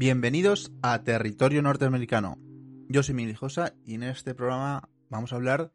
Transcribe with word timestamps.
Bienvenidos 0.00 0.72
a 0.80 1.04
Territorio 1.04 1.60
Norteamericano. 1.60 2.38
Yo 2.88 3.02
soy 3.02 3.14
Mili 3.14 3.34
Josa 3.34 3.74
y 3.84 3.96
en 3.96 4.04
este 4.04 4.34
programa 4.34 4.88
vamos 5.10 5.30
a 5.30 5.36
hablar 5.36 5.74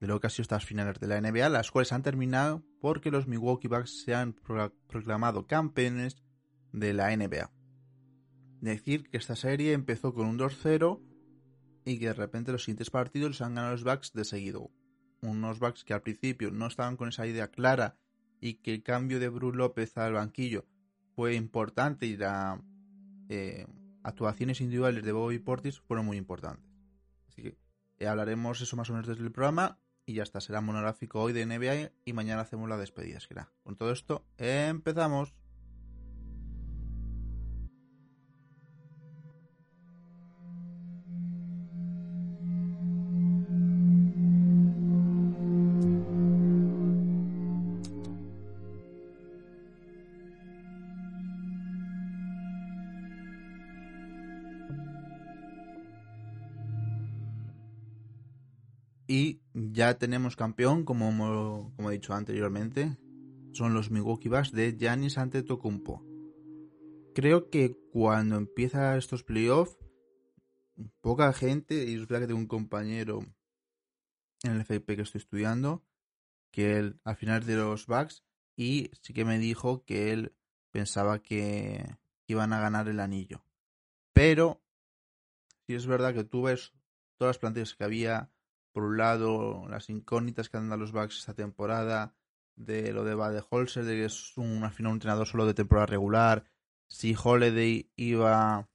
de 0.00 0.08
lo 0.08 0.18
que 0.18 0.26
ha 0.26 0.30
sido 0.30 0.42
estas 0.42 0.64
finales 0.64 0.98
de 0.98 1.06
la 1.06 1.20
NBA, 1.20 1.48
las 1.50 1.70
cuales 1.70 1.92
han 1.92 2.02
terminado 2.02 2.64
porque 2.80 3.12
los 3.12 3.28
Milwaukee 3.28 3.68
Bucks 3.68 4.02
se 4.02 4.12
han 4.12 4.32
proclamado 4.88 5.46
campeones 5.46 6.16
de 6.72 6.94
la 6.94 7.16
NBA. 7.16 7.52
Decir 8.60 9.08
que 9.08 9.18
esta 9.18 9.36
serie 9.36 9.72
empezó 9.72 10.14
con 10.14 10.26
un 10.26 10.36
2-0 10.36 11.00
y 11.84 12.00
que 12.00 12.06
de 12.06 12.14
repente 12.14 12.50
los 12.50 12.64
siguientes 12.64 12.90
partidos 12.90 13.28
los 13.28 13.40
han 13.40 13.54
ganado 13.54 13.74
los 13.74 13.84
Bucks 13.84 14.12
de 14.14 14.24
seguido. 14.24 14.72
Unos 15.22 15.60
Bucks 15.60 15.84
que 15.84 15.94
al 15.94 16.02
principio 16.02 16.50
no 16.50 16.66
estaban 16.66 16.96
con 16.96 17.10
esa 17.10 17.24
idea 17.24 17.52
clara 17.52 18.00
y 18.40 18.54
que 18.54 18.74
el 18.74 18.82
cambio 18.82 19.20
de 19.20 19.28
Bruce 19.28 19.56
López 19.56 19.96
al 19.96 20.14
banquillo 20.14 20.66
fue 21.14 21.36
importante 21.36 22.06
y 22.06 22.16
la 22.16 22.60
eh, 23.30 23.64
actuaciones 24.02 24.60
individuales 24.60 25.04
de 25.04 25.12
Bobby 25.12 25.38
Portis 25.38 25.78
fueron 25.78 26.04
muy 26.04 26.16
importantes. 26.16 26.68
Así 27.28 27.42
que 27.42 27.58
eh, 27.98 28.08
hablaremos 28.08 28.60
eso 28.60 28.76
más 28.76 28.90
o 28.90 28.92
menos 28.92 29.06
desde 29.06 29.22
el 29.22 29.30
programa 29.30 29.78
y 30.04 30.14
ya 30.14 30.24
está, 30.24 30.40
será 30.40 30.60
monográfico 30.60 31.22
hoy 31.22 31.32
de 31.32 31.46
NBA 31.46 31.92
y 32.04 32.12
mañana 32.12 32.42
hacemos 32.42 32.68
la 32.68 32.76
despedida, 32.76 33.20
será. 33.20 33.52
Con 33.62 33.76
todo 33.76 33.92
esto, 33.92 34.24
empezamos. 34.36 35.32
Y 59.10 59.42
ya 59.54 59.98
tenemos 59.98 60.36
campeón, 60.36 60.84
como, 60.84 61.72
como 61.74 61.90
he 61.90 61.94
dicho 61.94 62.14
anteriormente. 62.14 62.96
Son 63.50 63.74
los 63.74 63.90
Milwaukee 63.90 64.28
Bucks 64.28 64.52
de 64.52 64.76
Giannis 64.78 65.18
Antetokounmpo. 65.18 66.06
Creo 67.12 67.50
que 67.50 67.76
cuando 67.90 68.36
empieza 68.36 68.96
estos 68.96 69.24
playoffs, 69.24 69.76
poca 71.00 71.32
gente, 71.32 71.90
y 71.90 71.94
es 71.94 72.02
verdad 72.02 72.20
que 72.20 72.26
tengo 72.28 72.38
un 72.38 72.46
compañero 72.46 73.26
en 74.44 74.52
el 74.52 74.60
FP 74.60 74.94
que 74.94 75.02
estoy 75.02 75.18
estudiando, 75.18 75.84
que 76.52 76.78
él 76.78 77.00
al 77.02 77.16
final 77.16 77.44
de 77.44 77.56
los 77.56 77.88
Bucks, 77.88 78.22
y 78.54 78.92
sí 79.02 79.12
que 79.12 79.24
me 79.24 79.40
dijo 79.40 79.84
que 79.84 80.12
él 80.12 80.36
pensaba 80.70 81.20
que 81.20 81.96
iban 82.28 82.52
a 82.52 82.60
ganar 82.60 82.86
el 82.86 83.00
anillo. 83.00 83.44
Pero, 84.12 84.62
si 85.66 85.74
es 85.74 85.88
verdad 85.88 86.14
que 86.14 86.22
tú 86.22 86.42
ves 86.42 86.74
todas 87.18 87.30
las 87.30 87.38
plantillas 87.38 87.74
que 87.74 87.82
había 87.82 88.30
por 88.72 88.84
un 88.84 88.96
lado, 88.96 89.66
las 89.68 89.90
incógnitas 89.90 90.48
que 90.48 90.56
han 90.56 90.68
dado 90.68 90.80
los 90.80 90.92
Bucks 90.92 91.18
esta 91.18 91.34
temporada, 91.34 92.14
de 92.56 92.92
lo 92.92 93.04
de 93.04 93.14
Bade 93.14 93.42
Holzer, 93.48 93.84
de 93.84 93.96
que 93.96 94.04
es 94.04 94.36
un, 94.36 94.64
al 94.64 94.72
final 94.72 94.90
un 94.90 94.96
entrenador 94.96 95.26
solo 95.26 95.46
de 95.46 95.54
temporada 95.54 95.86
regular, 95.86 96.44
si 96.88 97.14
Holiday 97.20 97.90
iba 97.96 98.68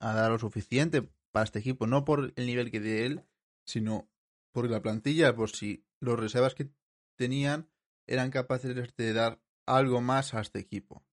a 0.00 0.14
dar 0.14 0.30
lo 0.30 0.38
suficiente 0.38 1.08
para 1.30 1.44
este 1.44 1.60
equipo, 1.60 1.86
no 1.86 2.04
por 2.04 2.32
el 2.36 2.46
nivel 2.46 2.70
que 2.70 2.80
de 2.80 3.06
él, 3.06 3.24
sino 3.64 4.08
por 4.52 4.68
la 4.70 4.82
plantilla, 4.82 5.34
por 5.34 5.50
si 5.50 5.84
los 6.00 6.18
reservas 6.18 6.54
que 6.54 6.70
tenían 7.16 7.68
eran 8.06 8.30
capaces 8.30 8.74
de 8.96 9.12
dar 9.12 9.40
algo 9.66 10.00
más 10.00 10.34
a 10.34 10.40
este 10.40 10.58
equipo. 10.58 11.04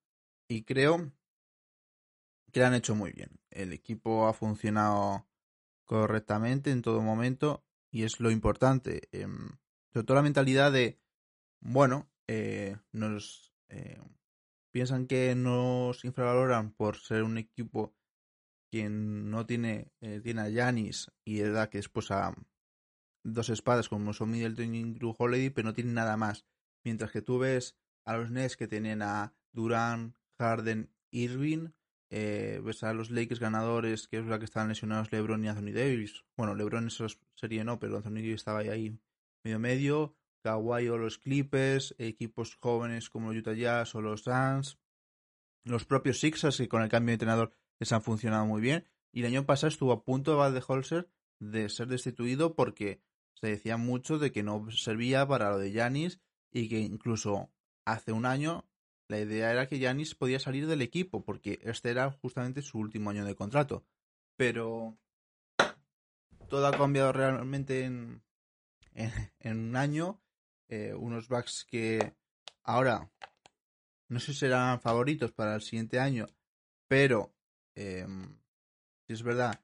Y 0.47 0.63
creo 0.63 1.11
que 2.51 2.59
lo 2.59 2.65
han 2.65 2.73
hecho 2.73 2.95
muy 2.95 3.11
bien. 3.11 3.39
El 3.49 3.71
equipo 3.71 4.27
ha 4.27 4.33
funcionado 4.33 5.27
correctamente 5.91 6.71
en 6.71 6.81
todo 6.81 7.01
momento 7.01 7.65
y 7.91 8.03
es 8.03 8.21
lo 8.21 8.31
importante. 8.31 9.09
Eh, 9.11 9.27
sobre 9.91 10.05
todo 10.05 10.15
la 10.15 10.23
mentalidad 10.23 10.71
de, 10.71 11.01
bueno, 11.59 12.09
eh, 12.27 12.77
nos 12.93 13.53
eh, 13.67 13.99
piensan 14.71 15.05
que 15.05 15.35
nos 15.35 16.05
infravaloran 16.05 16.71
por 16.71 16.95
ser 16.95 17.23
un 17.23 17.37
equipo 17.37 17.93
que 18.71 18.87
no 18.89 19.45
tiene, 19.45 19.91
eh, 19.99 20.21
tiene 20.23 20.41
a 20.43 20.49
Yanis 20.49 21.11
y 21.25 21.41
da 21.41 21.69
que 21.69 21.79
después 21.79 22.09
a 22.09 22.33
dos 23.25 23.49
espadas 23.49 23.89
como 23.89 24.13
son 24.13 24.31
Middleton 24.31 24.73
y 24.73 24.93
Drew 24.93 25.13
Holiday, 25.17 25.49
pero 25.49 25.67
no 25.67 25.73
tienen 25.73 25.93
nada 25.93 26.15
más. 26.15 26.45
Mientras 26.85 27.11
que 27.11 27.21
tú 27.21 27.37
ves 27.37 27.77
a 28.05 28.15
los 28.15 28.31
Nets 28.31 28.55
que 28.55 28.69
tienen 28.69 29.01
a 29.01 29.35
Durant, 29.51 30.15
Harden, 30.39 30.89
Irving, 31.11 31.73
eh, 32.13 32.61
ves 32.61 32.83
a 32.83 32.93
los 32.93 33.09
Lakers 33.09 33.39
ganadores, 33.39 34.07
que 34.07 34.19
es 34.19 34.25
la 34.25 34.37
que 34.37 34.45
estaban 34.45 34.67
lesionados 34.67 35.11
LeBron 35.11 35.43
y 35.45 35.47
Anthony 35.47 35.71
Davis. 35.73 36.25
Bueno, 36.35 36.53
LeBron 36.55 36.83
en 36.83 36.87
esa 36.87 37.07
serie 37.35 37.63
no, 37.63 37.79
pero 37.79 37.95
Anthony 37.95 38.15
Davis 38.15 38.35
estaba 38.35 38.59
ahí 38.59 38.99
medio 39.43 39.59
medio. 39.59 40.15
Kawhi 40.43 40.89
o 40.89 40.97
los 40.97 41.19
Clippers, 41.19 41.95
equipos 41.99 42.55
jóvenes 42.55 43.09
como 43.09 43.31
los 43.31 43.37
Utah 43.37 43.53
Jazz 43.53 43.95
o 43.95 44.01
los 44.01 44.23
Suns. 44.23 44.77
Los 45.63 45.85
propios 45.85 46.19
Sixers, 46.19 46.57
que 46.57 46.67
con 46.67 46.81
el 46.81 46.89
cambio 46.89 47.11
de 47.11 47.13
entrenador 47.13 47.53
les 47.79 47.91
han 47.91 48.01
funcionado 48.01 48.45
muy 48.45 48.59
bien. 48.59 48.85
Y 49.13 49.21
el 49.21 49.27
año 49.27 49.45
pasado 49.45 49.69
estuvo 49.69 49.91
a 49.91 50.03
punto 50.03 50.31
de 50.31 50.37
Valdeholzer 50.37 51.09
de 51.39 51.69
ser 51.69 51.87
destituido 51.87 52.55
porque 52.55 53.01
se 53.35 53.47
decía 53.47 53.77
mucho 53.77 54.19
de 54.19 54.31
que 54.31 54.43
no 54.43 54.69
servía 54.71 55.27
para 55.27 55.51
lo 55.51 55.59
de 55.59 55.71
Yanis 55.71 56.19
y 56.51 56.67
que 56.67 56.79
incluso 56.79 57.51
hace 57.85 58.11
un 58.11 58.25
año 58.25 58.65
la 59.11 59.19
idea 59.19 59.51
era 59.51 59.67
que 59.67 59.77
Yanis 59.77 60.15
podía 60.15 60.39
salir 60.39 60.67
del 60.67 60.81
equipo 60.81 61.21
porque 61.21 61.59
este 61.63 61.89
era 61.89 62.09
justamente 62.09 62.61
su 62.61 62.79
último 62.79 63.09
año 63.09 63.25
de 63.25 63.35
contrato. 63.35 63.83
Pero 64.37 64.97
todo 66.47 66.65
ha 66.65 66.71
cambiado 66.71 67.11
realmente 67.11 67.83
en, 67.83 68.23
en, 68.93 69.57
un 69.57 69.75
año. 69.75 70.21
Eh, 70.69 70.93
unos 70.93 71.27
backs 71.27 71.65
que 71.69 72.13
ahora 72.63 73.11
no 74.07 74.21
sé 74.21 74.27
si 74.31 74.39
serán 74.39 74.79
favoritos 74.79 75.33
para 75.33 75.55
el 75.55 75.61
siguiente 75.61 75.99
año, 75.99 76.27
pero 76.87 77.33
eh, 77.75 78.07
es 79.09 79.23
verdad 79.23 79.59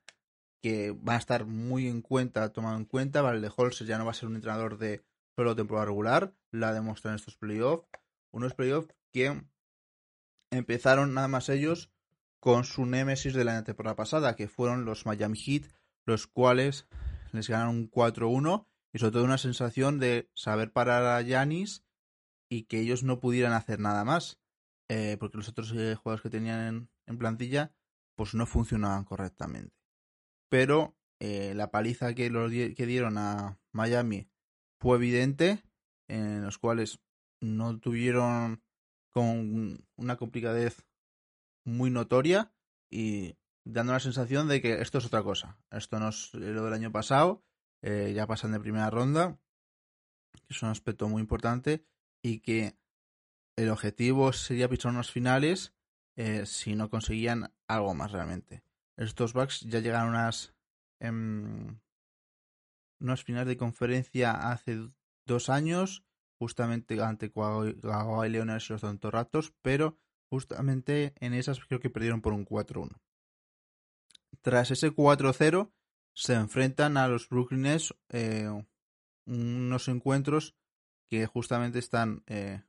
que 0.62 0.92
van 0.92 1.16
a 1.16 1.20
estar 1.20 1.46
muy 1.46 1.88
en 1.88 2.02
cuenta, 2.02 2.52
tomado 2.52 2.76
en 2.76 2.84
cuenta. 2.84 3.22
Vale, 3.22 3.50
Holzer 3.56 3.88
ya 3.88 3.98
no 3.98 4.04
va 4.04 4.12
a 4.12 4.14
ser 4.14 4.28
un 4.28 4.36
entrenador 4.36 4.78
de 4.78 5.06
solo 5.38 5.56
temporada 5.56 5.86
regular, 5.86 6.34
la 6.52 6.74
demostrado 6.74 7.14
en 7.14 7.20
estos 7.20 7.38
playoffs. 7.38 7.88
Unos 8.32 8.54
playoffs 8.54 8.97
que 9.12 9.44
empezaron 10.52 11.14
nada 11.14 11.28
más 11.28 11.50
ellos 11.50 11.92
con 12.40 12.64
su 12.64 12.86
némesis 12.86 13.34
de 13.34 13.44
la 13.44 13.64
temporada 13.64 13.96
pasada, 13.96 14.36
que 14.36 14.48
fueron 14.48 14.86
los 14.86 15.06
Miami 15.06 15.38
Heat, 15.38 15.64
los 16.06 16.28
cuales 16.28 16.88
les 17.32 17.50
ganaron 17.50 17.90
4-1 17.90 18.66
y 18.94 19.00
sobre 19.00 19.12
todo 19.12 19.24
una 19.24 19.38
sensación 19.38 20.00
de 20.00 20.30
saber 20.34 20.72
parar 20.72 21.04
a 21.06 21.22
Yanis 21.22 21.84
y 22.50 22.64
que 22.64 22.80
ellos 22.80 23.04
no 23.04 23.20
pudieran 23.20 23.54
hacer 23.54 23.80
nada 23.80 24.06
más, 24.06 24.40
eh, 24.90 25.18
porque 25.20 25.38
los 25.38 25.50
otros 25.50 25.74
eh, 25.74 25.96
jugadores 25.96 26.22
que 26.22 26.30
tenían 26.30 26.90
en, 27.06 27.18
plantilla 27.18 27.74
pues 28.16 28.34
no 28.34 28.46
funcionaban 28.46 29.04
correctamente. 29.04 29.76
Pero 30.50 30.96
eh, 31.20 31.54
la 31.56 31.72
paliza 31.72 32.14
que, 32.14 32.30
los 32.30 32.52
que 32.52 32.86
dieron 32.86 33.18
a 33.18 33.60
Miami 33.72 34.30
fue 34.80 34.98
evidente, 34.98 35.64
en 36.08 36.44
los 36.44 36.58
cuales 36.58 37.00
no 37.42 37.80
tuvieron 37.80 38.64
con 39.18 39.84
una 39.96 40.16
complicadez 40.16 40.86
muy 41.66 41.90
notoria 41.90 42.54
y 42.88 43.36
dando 43.64 43.94
la 43.94 44.00
sensación 44.00 44.48
de 44.48 44.62
que 44.62 44.80
esto 44.80 45.00
es 45.00 45.08
otra 45.08 45.24
cosa. 45.24 45.58
Esto 45.72 46.00
no 46.00 46.10
es 46.10 46.36
lo 46.36 46.64
del 46.64 46.74
año 46.76 46.92
pasado, 46.92 47.44
eh, 47.82 48.14
ya 48.16 48.28
pasan 48.28 48.52
de 48.52 48.60
primera 48.60 48.92
ronda, 48.92 49.40
que 50.34 50.54
es 50.54 50.62
un 50.62 50.70
aspecto 50.70 51.10
muy 51.10 51.20
importante 51.20 51.84
y 52.22 52.42
que 52.42 52.78
el 53.56 53.72
objetivo 53.72 54.34
sería 54.34 54.70
pisar 54.70 54.92
unos 54.92 55.12
finales 55.12 55.74
eh, 56.16 56.46
si 56.46 56.76
no 56.76 56.92
conseguían 56.92 57.52
algo 57.68 57.96
más 57.96 58.12
realmente. 58.12 58.62
Estos 58.98 59.34
bugs 59.34 59.62
ya 59.62 59.80
llegan 59.80 60.06
a 60.06 60.10
unas 60.10 60.54
em, 61.00 61.80
unas 63.00 63.24
finales 63.24 63.48
de 63.48 63.58
conferencia 63.58 64.52
hace 64.52 64.92
dos 65.26 65.50
años, 65.50 66.04
justamente 66.40 67.02
ante 67.02 67.32
Kawhi 67.32 68.30
Leonard 68.30 68.62
y 68.62 68.74
los 68.74 68.82
Tontorratos, 68.82 69.54
pero 69.62 69.98
justamente 70.30 71.14
en 71.20 71.34
esas 71.34 71.60
creo 71.60 71.80
que 71.80 71.90
perdieron 71.90 72.22
por 72.22 72.34
un 72.34 72.46
4-1. 72.46 73.00
Tras 74.42 74.72
ese 74.72 74.92
4-0 74.92 75.72
se 76.14 76.34
enfrentan 76.34 76.98
a 76.98 77.08
los 77.08 77.30
Brooklyn 77.30 77.64
Nets 77.64 77.94
eh, 78.10 78.50
unos 79.26 79.88
encuentros 79.88 80.56
que 81.10 81.26
justamente 81.26 81.80
están 81.80 82.24
eh, 82.28 82.64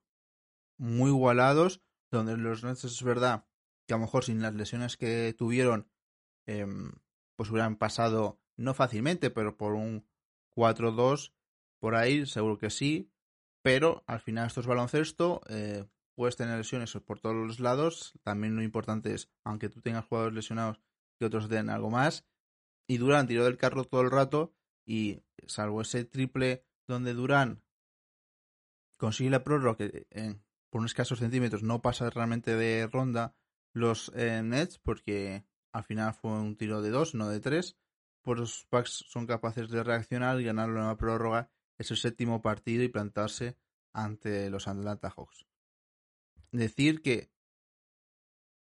muy 0.76 1.10
igualados, 1.10 1.82
donde 2.10 2.36
los 2.36 2.64
Nets 2.64 2.84
es 2.84 3.02
verdad 3.02 3.46
que 3.86 3.94
a 3.94 3.96
lo 3.96 4.02
mejor 4.02 4.24
sin 4.24 4.42
las 4.42 4.54
lesiones 4.54 4.96
que 4.96 5.34
tuvieron, 5.36 5.90
em, 6.46 6.92
pues 7.36 7.50
hubieran 7.50 7.76
pasado 7.76 8.38
no 8.56 8.74
fácilmente, 8.74 9.30
pero 9.30 9.56
por 9.56 9.72
un 9.72 10.06
4-2 10.50 11.32
por 11.78 11.94
ahí, 11.94 12.26
seguro 12.26 12.58
que 12.58 12.70
sí, 12.70 13.10
pero 13.62 14.04
al 14.06 14.20
final 14.20 14.46
esto 14.46 14.60
es 14.60 14.66
baloncesto, 14.66 15.40
eh, 15.48 15.84
puedes 16.14 16.36
tener 16.36 16.58
lesiones 16.58 16.92
por 17.04 17.20
todos 17.20 17.36
los 17.36 17.60
lados, 17.60 18.14
también 18.22 18.56
lo 18.56 18.62
importante 18.62 19.14
es, 19.14 19.30
aunque 19.44 19.68
tú 19.68 19.80
tengas 19.80 20.04
jugadores 20.04 20.34
lesionados, 20.34 20.80
que 21.18 21.26
otros 21.26 21.48
den 21.48 21.70
algo 21.70 21.90
más, 21.90 22.26
y 22.86 22.98
Durán 22.98 23.26
tiró 23.26 23.44
del 23.44 23.56
carro 23.56 23.84
todo 23.84 24.00
el 24.02 24.10
rato, 24.10 24.54
y 24.86 25.22
salvo 25.46 25.82
ese 25.82 26.04
triple 26.04 26.64
donde 26.86 27.14
Durán 27.14 27.62
consigue 28.96 29.30
la 29.30 29.44
prórroga 29.44 29.76
que 29.76 30.06
por 30.70 30.80
unos 30.80 30.90
escasos 30.90 31.18
centímetros 31.20 31.62
no 31.62 31.80
pasa 31.80 32.10
realmente 32.10 32.56
de 32.56 32.86
ronda 32.86 33.34
los 33.72 34.10
eh, 34.14 34.42
Nets 34.42 34.78
porque 34.78 35.44
al 35.72 35.84
final 35.84 36.14
fue 36.14 36.32
un 36.32 36.56
tiro 36.56 36.82
de 36.82 36.90
dos, 36.90 37.14
no 37.14 37.28
de 37.28 37.40
tres. 37.40 37.76
Pues 38.22 38.38
los 38.38 38.66
Bucks 38.70 39.04
son 39.08 39.26
capaces 39.26 39.70
de 39.70 39.82
reaccionar 39.84 40.40
y 40.40 40.44
ganar 40.44 40.68
la 40.68 40.96
prórroga 40.96 41.50
ese 41.78 41.96
séptimo 41.96 42.42
partido 42.42 42.82
y 42.82 42.88
plantarse 42.88 43.56
ante 43.92 44.50
los 44.50 44.68
Atlanta 44.68 45.10
Hawks. 45.10 45.46
Decir 46.52 47.02
que 47.02 47.30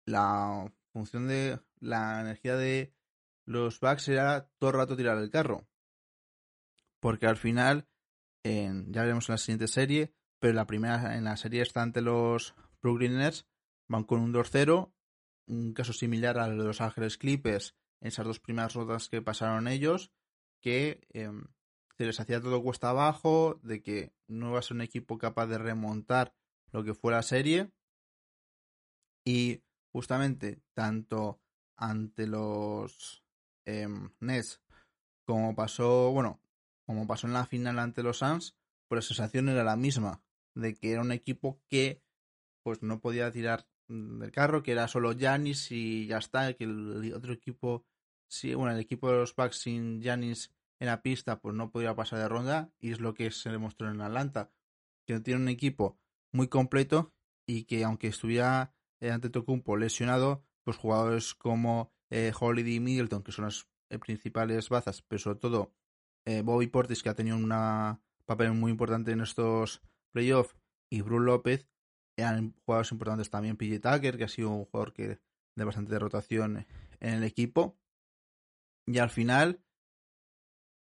la 0.04 0.72
función 0.92 1.28
de 1.28 1.60
la 1.80 2.20
energía 2.20 2.56
de 2.56 2.94
los 3.44 3.80
Bucks 3.80 4.08
era 4.08 4.48
todo 4.58 4.70
el 4.70 4.76
rato 4.76 4.96
tirar 4.96 5.18
el 5.18 5.30
carro. 5.30 5.66
Porque 7.00 7.26
al 7.26 7.36
final, 7.36 7.88
ya 8.42 9.02
veremos 9.02 9.28
en 9.28 9.32
la 9.34 9.38
siguiente 9.38 9.68
serie, 9.68 10.12
pero 10.38 10.54
la 10.54 10.66
primera 10.66 11.16
en 11.16 11.24
la 11.24 11.36
serie 11.36 11.62
está 11.62 11.82
ante 11.82 12.00
los 12.00 12.54
Brooklyn 12.82 13.18
van 13.88 14.04
con 14.04 14.20
un 14.20 14.32
2-0, 14.32 14.92
un 15.46 15.72
caso 15.72 15.92
similar 15.92 16.38
al 16.38 16.58
de 16.58 16.64
los 16.64 16.80
Ángeles 16.80 17.16
Clippers 17.16 17.74
en 18.00 18.08
esas 18.08 18.26
dos 18.26 18.40
primeras 18.40 18.74
rondas 18.74 19.08
que 19.08 19.22
pasaron 19.22 19.66
ellos, 19.66 20.12
que 20.60 21.06
em, 21.10 21.46
se 21.98 22.06
les 22.06 22.20
hacía 22.20 22.40
todo 22.40 22.62
cuesta 22.62 22.90
abajo, 22.90 23.58
de 23.64 23.82
que 23.82 24.12
no 24.28 24.50
iba 24.50 24.60
a 24.60 24.62
ser 24.62 24.76
un 24.76 24.82
equipo 24.82 25.18
capaz 25.18 25.46
de 25.48 25.58
remontar 25.58 26.32
lo 26.70 26.84
que 26.84 26.94
fue 26.94 27.10
la 27.10 27.22
serie. 27.22 27.72
Y 29.26 29.64
justamente 29.92 30.62
tanto 30.74 31.40
ante 31.76 32.28
los 32.28 33.24
em, 33.66 34.10
Nets 34.20 34.62
como 35.26 35.56
pasó, 35.56 36.12
bueno, 36.12 36.40
como 36.86 37.06
pasó 37.06 37.26
en 37.26 37.32
la 37.32 37.46
final 37.46 37.80
ante 37.80 38.04
los 38.04 38.18
Suns, 38.18 38.56
pues 38.86 39.04
la 39.04 39.08
sensación 39.08 39.48
era 39.48 39.64
la 39.64 39.76
misma 39.76 40.22
de 40.54 40.76
que 40.76 40.92
era 40.92 41.02
un 41.02 41.12
equipo 41.12 41.60
que 41.68 42.00
pues 42.62 42.82
no 42.82 43.00
podía 43.00 43.32
tirar 43.32 43.66
del 43.88 44.30
carro, 44.30 44.62
que 44.62 44.72
era 44.72 44.86
solo 44.86 45.16
Janis 45.18 45.72
y 45.72 46.06
ya 46.06 46.18
está, 46.18 46.54
que 46.54 46.64
el 46.64 47.12
otro 47.12 47.32
equipo, 47.32 47.84
sí, 48.28 48.54
bueno, 48.54 48.72
el 48.72 48.80
equipo 48.80 49.10
de 49.10 49.18
los 49.18 49.34
Bucks 49.34 49.58
sin 49.58 50.02
Janis 50.02 50.54
en 50.80 50.86
la 50.86 51.02
pista, 51.02 51.40
pues 51.40 51.54
no 51.54 51.70
podía 51.70 51.94
pasar 51.94 52.20
de 52.20 52.28
ronda, 52.28 52.70
y 52.78 52.92
es 52.92 53.00
lo 53.00 53.14
que 53.14 53.30
se 53.30 53.50
demostró 53.50 53.90
en 53.90 54.00
Atlanta, 54.00 54.50
que 55.06 55.18
tiene 55.20 55.40
un 55.40 55.48
equipo 55.48 55.98
muy 56.32 56.48
completo 56.48 57.12
y 57.46 57.64
que 57.64 57.84
aunque 57.84 58.08
estuviera 58.08 58.74
eh, 59.00 59.10
ante 59.10 59.30
Tocumpo 59.30 59.76
lesionado, 59.76 60.44
pues 60.64 60.76
jugadores 60.76 61.34
como 61.34 61.92
eh, 62.10 62.32
Holiday 62.38 62.74
y 62.74 62.80
Middleton, 62.80 63.22
que 63.22 63.32
son 63.32 63.46
las 63.46 63.66
eh, 63.90 63.98
principales 63.98 64.68
bazas, 64.68 65.02
pero 65.02 65.18
sobre 65.18 65.38
todo 65.38 65.74
Bobby 66.44 66.66
Portis, 66.66 67.02
que 67.02 67.08
ha 67.08 67.14
tenido 67.14 67.38
un 67.38 67.48
papel 68.26 68.52
muy 68.52 68.70
importante 68.70 69.12
en 69.12 69.22
estos 69.22 69.80
playoff 70.12 70.52
y 70.90 71.00
Bruce 71.00 71.24
López 71.24 71.66
eran 72.18 72.54
jugadores 72.66 72.92
importantes 72.92 73.30
también. 73.30 73.56
PJ 73.56 73.80
Tucker, 73.80 74.18
que 74.18 74.24
ha 74.24 74.28
sido 74.28 74.50
un 74.50 74.66
jugador 74.66 74.92
que 74.92 75.20
de 75.56 75.64
bastante 75.64 75.98
rotación 75.98 76.66
en 77.00 77.14
el 77.14 77.24
equipo. 77.24 77.78
Y 78.86 78.98
al 78.98 79.08
final, 79.08 79.62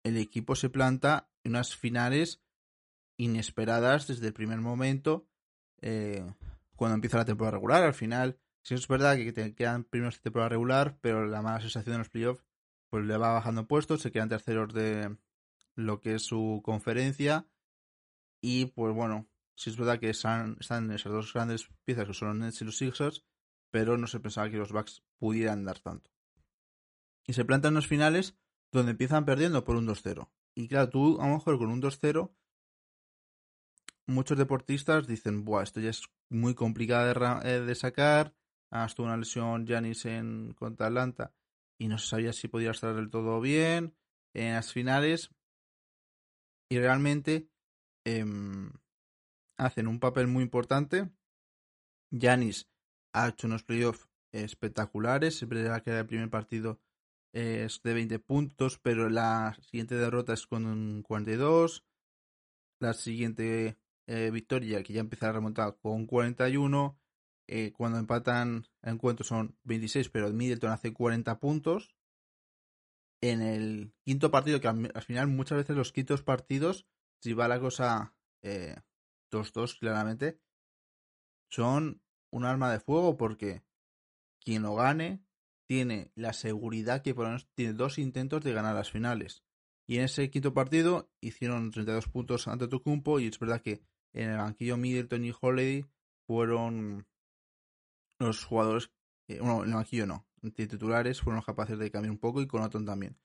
el 0.07 0.17
equipo 0.17 0.55
se 0.55 0.69
planta 0.69 1.29
en 1.43 1.51
unas 1.51 1.75
finales 1.75 2.41
inesperadas 3.17 4.07
desde 4.07 4.27
el 4.27 4.33
primer 4.33 4.59
momento. 4.59 5.27
Eh, 5.81 6.25
cuando 6.75 6.95
empieza 6.95 7.17
la 7.17 7.25
temporada 7.25 7.57
regular, 7.57 7.83
al 7.83 7.93
final, 7.93 8.39
sí 8.61 8.73
es 8.73 8.87
verdad 8.87 9.15
que 9.17 9.33
te 9.33 9.55
quedan 9.55 9.83
primeros 9.83 10.15
de 10.15 10.21
temporada 10.21 10.49
regular, 10.49 10.97
pero 11.01 11.25
la 11.25 11.41
mala 11.41 11.61
sensación 11.61 11.93
de 11.93 11.99
los 11.99 12.09
playoffs 12.09 12.43
pues 12.89 13.05
le 13.05 13.17
va 13.17 13.33
bajando 13.33 13.67
puestos, 13.67 14.01
se 14.01 14.11
quedan 14.11 14.29
terceros 14.29 14.73
de 14.73 15.17
lo 15.75 15.99
que 15.99 16.15
es 16.15 16.23
su 16.23 16.61
conferencia 16.63 17.45
y 18.41 18.67
pues 18.67 18.93
bueno, 18.93 19.27
sí 19.55 19.69
es 19.69 19.77
verdad 19.77 19.99
que 19.99 20.09
están, 20.09 20.57
están 20.59 20.91
esas 20.91 21.11
dos 21.11 21.33
grandes 21.33 21.67
piezas 21.83 22.07
que 22.07 22.13
son 22.13 22.29
los 22.29 22.37
Nets 22.37 22.61
y 22.61 22.65
los 22.65 22.77
Sixers, 22.77 23.25
pero 23.71 23.97
no 23.97 24.07
se 24.07 24.19
pensaba 24.19 24.49
que 24.49 24.57
los 24.57 24.71
Bucks 24.71 25.03
pudieran 25.17 25.65
dar 25.65 25.79
tanto. 25.79 26.09
Y 27.25 27.33
se 27.33 27.43
plantan 27.43 27.73
los 27.73 27.87
finales 27.87 28.37
donde 28.71 28.91
empiezan 28.91 29.25
perdiendo 29.25 29.63
por 29.63 29.75
un 29.75 29.87
2-0. 29.87 30.29
Y 30.55 30.67
claro, 30.67 30.89
tú 30.89 31.21
a 31.21 31.27
lo 31.27 31.35
mejor 31.35 31.57
con 31.57 31.69
un 31.69 31.81
2-0, 31.81 32.31
muchos 34.07 34.37
deportistas 34.37 35.07
dicen, 35.07 35.45
Buah, 35.45 35.63
esto 35.63 35.79
ya 35.79 35.89
es 35.89 36.03
muy 36.29 36.55
complicado 36.55 37.07
de, 37.07 37.49
eh, 37.49 37.61
de 37.61 37.75
sacar. 37.75 38.35
Hasta 38.69 39.01
una 39.01 39.15
lesión 39.15 39.65
Janis 39.65 40.05
en 40.05 40.53
contra 40.53 40.87
Atlanta 40.87 41.33
y 41.79 41.87
no 41.87 41.97
se 41.97 42.07
sabía 42.07 42.33
si 42.33 42.49
podía 42.49 42.71
estar 42.71 42.93
del 42.93 43.09
todo 43.09 43.39
bien 43.39 43.95
en 44.33 44.55
las 44.55 44.73
finales. 44.73 45.29
Y 46.69 46.77
realmente 46.77 47.49
Em, 48.07 48.71
hacen 49.57 49.85
un 49.85 49.99
papel 49.99 50.27
muy 50.27 50.41
importante. 50.41 51.11
Yanis 52.09 52.69
ha 53.11 53.27
hecho 53.27 53.47
unos 53.47 53.63
playoffs 53.63 54.07
espectaculares. 54.31 55.43
Es 55.43 55.49
verdad 55.49 55.83
que 55.83 55.91
el 55.91 56.05
primer 56.05 56.29
partido 56.29 56.79
es 57.37 57.81
de 57.83 57.93
20 57.93 58.17
puntos, 58.17 58.79
pero 58.79 59.09
la 59.09 59.55
siguiente 59.61 59.95
derrota 59.95 60.33
es 60.33 60.47
con 60.47 61.03
42. 61.03 61.85
La 62.79 62.93
siguiente 62.93 63.77
eh, 64.07 64.31
victoria, 64.31 64.81
que 64.81 64.93
ya 64.93 65.01
empieza 65.01 65.29
a 65.29 65.33
remontar 65.33 65.77
con 65.77 66.07
41. 66.07 66.99
Eh, 67.49 67.71
cuando 67.73 67.99
empatan 67.99 68.65
el 68.81 68.93
encuentro 68.95 69.23
son 69.23 69.55
26, 69.65 70.09
pero 70.09 70.33
Middleton 70.33 70.71
hace 70.71 70.91
40 70.91 71.39
puntos. 71.39 71.95
En 73.21 73.41
el 73.41 73.93
quinto 74.03 74.31
partido, 74.31 74.59
que 74.59 74.67
al 74.67 75.03
final 75.03 75.27
muchas 75.27 75.59
veces 75.59 75.75
los 75.75 75.91
quintos 75.91 76.23
partidos 76.23 76.87
si 77.19 77.33
va 77.33 77.47
la 77.47 77.59
cosa 77.59 78.15
2-2 78.43 79.73
eh, 79.73 79.77
claramente, 79.79 80.39
son 81.49 82.01
un 82.31 82.45
arma 82.45 82.71
de 82.71 82.79
fuego 82.79 83.15
porque 83.17 83.63
quien 84.39 84.63
lo 84.63 84.75
gane 84.75 85.26
tiene 85.67 86.11
la 86.15 86.33
seguridad 86.33 87.01
que 87.01 87.13
por 87.13 87.25
lo 87.25 87.29
menos 87.29 87.47
tiene 87.53 87.73
dos 87.73 87.99
intentos 87.99 88.43
de 88.43 88.53
ganar 88.53 88.75
las 88.75 88.91
finales. 88.91 89.43
Y 89.87 89.97
en 89.97 90.05
ese 90.05 90.29
quinto 90.29 90.53
partido 90.53 91.09
hicieron 91.21 91.71
32 91.71 92.07
puntos 92.09 92.47
ante 92.47 92.67
Tucumpo 92.67 93.19
y 93.19 93.27
es 93.27 93.39
verdad 93.39 93.61
que 93.61 93.81
en 94.13 94.29
el 94.29 94.37
banquillo 94.37 94.77
Middleton 94.77 95.25
y 95.25 95.33
Holiday 95.39 95.85
fueron 96.25 97.07
los 98.19 98.43
jugadores, 98.43 98.91
bueno, 99.29 99.63
en 99.63 99.69
el 99.69 99.75
banquillo 99.75 100.07
no, 100.07 100.27
titulares 100.55 101.21
fueron 101.21 101.41
capaces 101.41 101.77
de 101.77 101.91
cambiar 101.91 102.11
un 102.11 102.17
poco 102.17 102.41
y 102.41 102.47
con 102.47 102.63
Otton 102.63 102.85
también. 102.85 103.17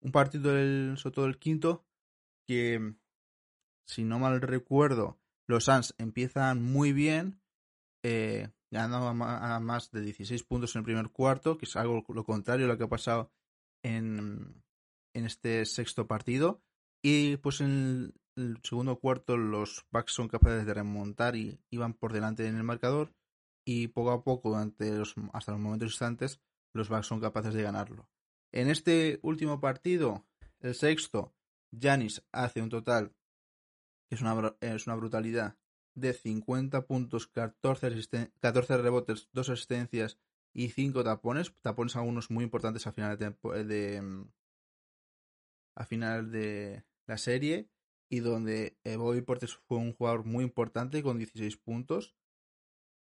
Un 0.00 0.12
partido 0.12 0.52
del, 0.52 0.96
sobre 0.96 1.14
todo 1.14 1.26
el 1.26 1.38
quinto 1.38 1.84
que 2.46 2.94
si 3.86 4.04
no 4.04 4.18
mal 4.18 4.40
recuerdo, 4.40 5.18
los 5.46 5.64
Suns 5.64 5.94
empiezan 5.98 6.62
muy 6.62 6.92
bien, 6.92 7.40
eh, 8.02 8.50
ganando 8.70 9.08
a, 9.08 9.60
más 9.60 9.90
de 9.90 10.00
16 10.00 10.42
puntos 10.44 10.74
en 10.74 10.80
el 10.80 10.84
primer 10.84 11.10
cuarto, 11.10 11.56
que 11.56 11.64
es 11.64 11.76
algo 11.76 12.04
lo 12.08 12.24
contrario 12.24 12.66
a 12.66 12.68
lo 12.68 12.78
que 12.78 12.84
ha 12.84 12.88
pasado 12.88 13.30
en, 13.82 14.62
en 15.14 15.24
este 15.24 15.64
sexto 15.64 16.06
partido. 16.06 16.62
Y 17.02 17.36
pues 17.38 17.60
en 17.60 18.12
el, 18.36 18.58
segundo 18.62 18.98
cuarto 18.98 19.36
los 19.36 19.86
Bucks 19.90 20.12
son 20.12 20.28
capaces 20.28 20.66
de 20.66 20.74
remontar 20.74 21.36
y 21.36 21.60
iban 21.70 21.94
por 21.94 22.12
delante 22.12 22.46
en 22.46 22.56
el 22.56 22.64
marcador. 22.64 23.14
Y 23.64 23.88
poco 23.88 24.12
a 24.12 24.24
poco, 24.24 24.50
durante 24.50 24.90
hasta 25.32 25.52
los 25.52 25.60
momentos 25.60 25.90
instantes, 25.90 26.40
los 26.72 26.88
Bucks 26.88 27.06
son 27.06 27.20
capaces 27.20 27.54
de 27.54 27.62
ganarlo. 27.62 28.08
En 28.52 28.68
este 28.70 29.18
último 29.22 29.60
partido, 29.60 30.26
el 30.60 30.74
sexto, 30.74 31.34
Janis 31.78 32.22
hace 32.32 32.62
un 32.62 32.70
total 32.70 33.14
que 34.08 34.14
es 34.14 34.22
una, 34.22 34.56
es 34.60 34.86
una 34.86 34.96
brutalidad, 34.96 35.56
de 36.00 36.12
50 36.12 36.86
puntos, 36.86 37.26
14, 37.26 38.30
14 38.40 38.76
rebotes, 38.78 39.28
2 39.32 39.48
asistencias 39.50 40.18
y 40.52 40.68
5 40.70 41.04
tapones. 41.04 41.52
Tapones 41.60 41.96
algunos 41.96 42.30
muy 42.30 42.44
importantes 42.44 42.86
al 42.86 42.92
final 42.92 43.18
de, 43.18 43.64
de 43.64 44.26
a 45.76 45.84
final 45.84 46.30
de 46.30 46.84
la 47.06 47.18
serie 47.18 47.70
y 48.10 48.20
donde 48.20 48.78
eh, 48.84 48.96
Bobby 48.96 49.20
Portes 49.22 49.54
fue 49.54 49.78
un 49.78 49.92
jugador 49.92 50.24
muy 50.24 50.44
importante 50.44 51.02
con 51.02 51.18
16 51.18 51.56
puntos. 51.58 52.16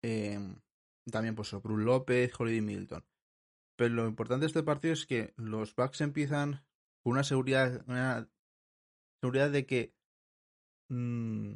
Em, 0.04 0.62
también 1.10 1.36
pues 1.36 1.52
Bruce 1.62 1.84
López, 1.84 2.32
Holiday 2.38 2.62
Milton. 2.62 3.06
Pero 3.76 3.96
lo 3.96 4.08
importante 4.08 4.42
de 4.42 4.48
este 4.48 4.64
partido 4.64 4.94
es 4.94 5.06
que 5.06 5.34
los 5.38 5.76
Bucks 5.76 6.02
empiezan 6.02 6.64
con 7.04 7.14
una 7.14 7.24
seguridad, 7.24 7.84
una 7.88 8.30
seguridad 9.22 9.50
de 9.50 9.66
que 9.66 9.96
mm, 10.90 11.56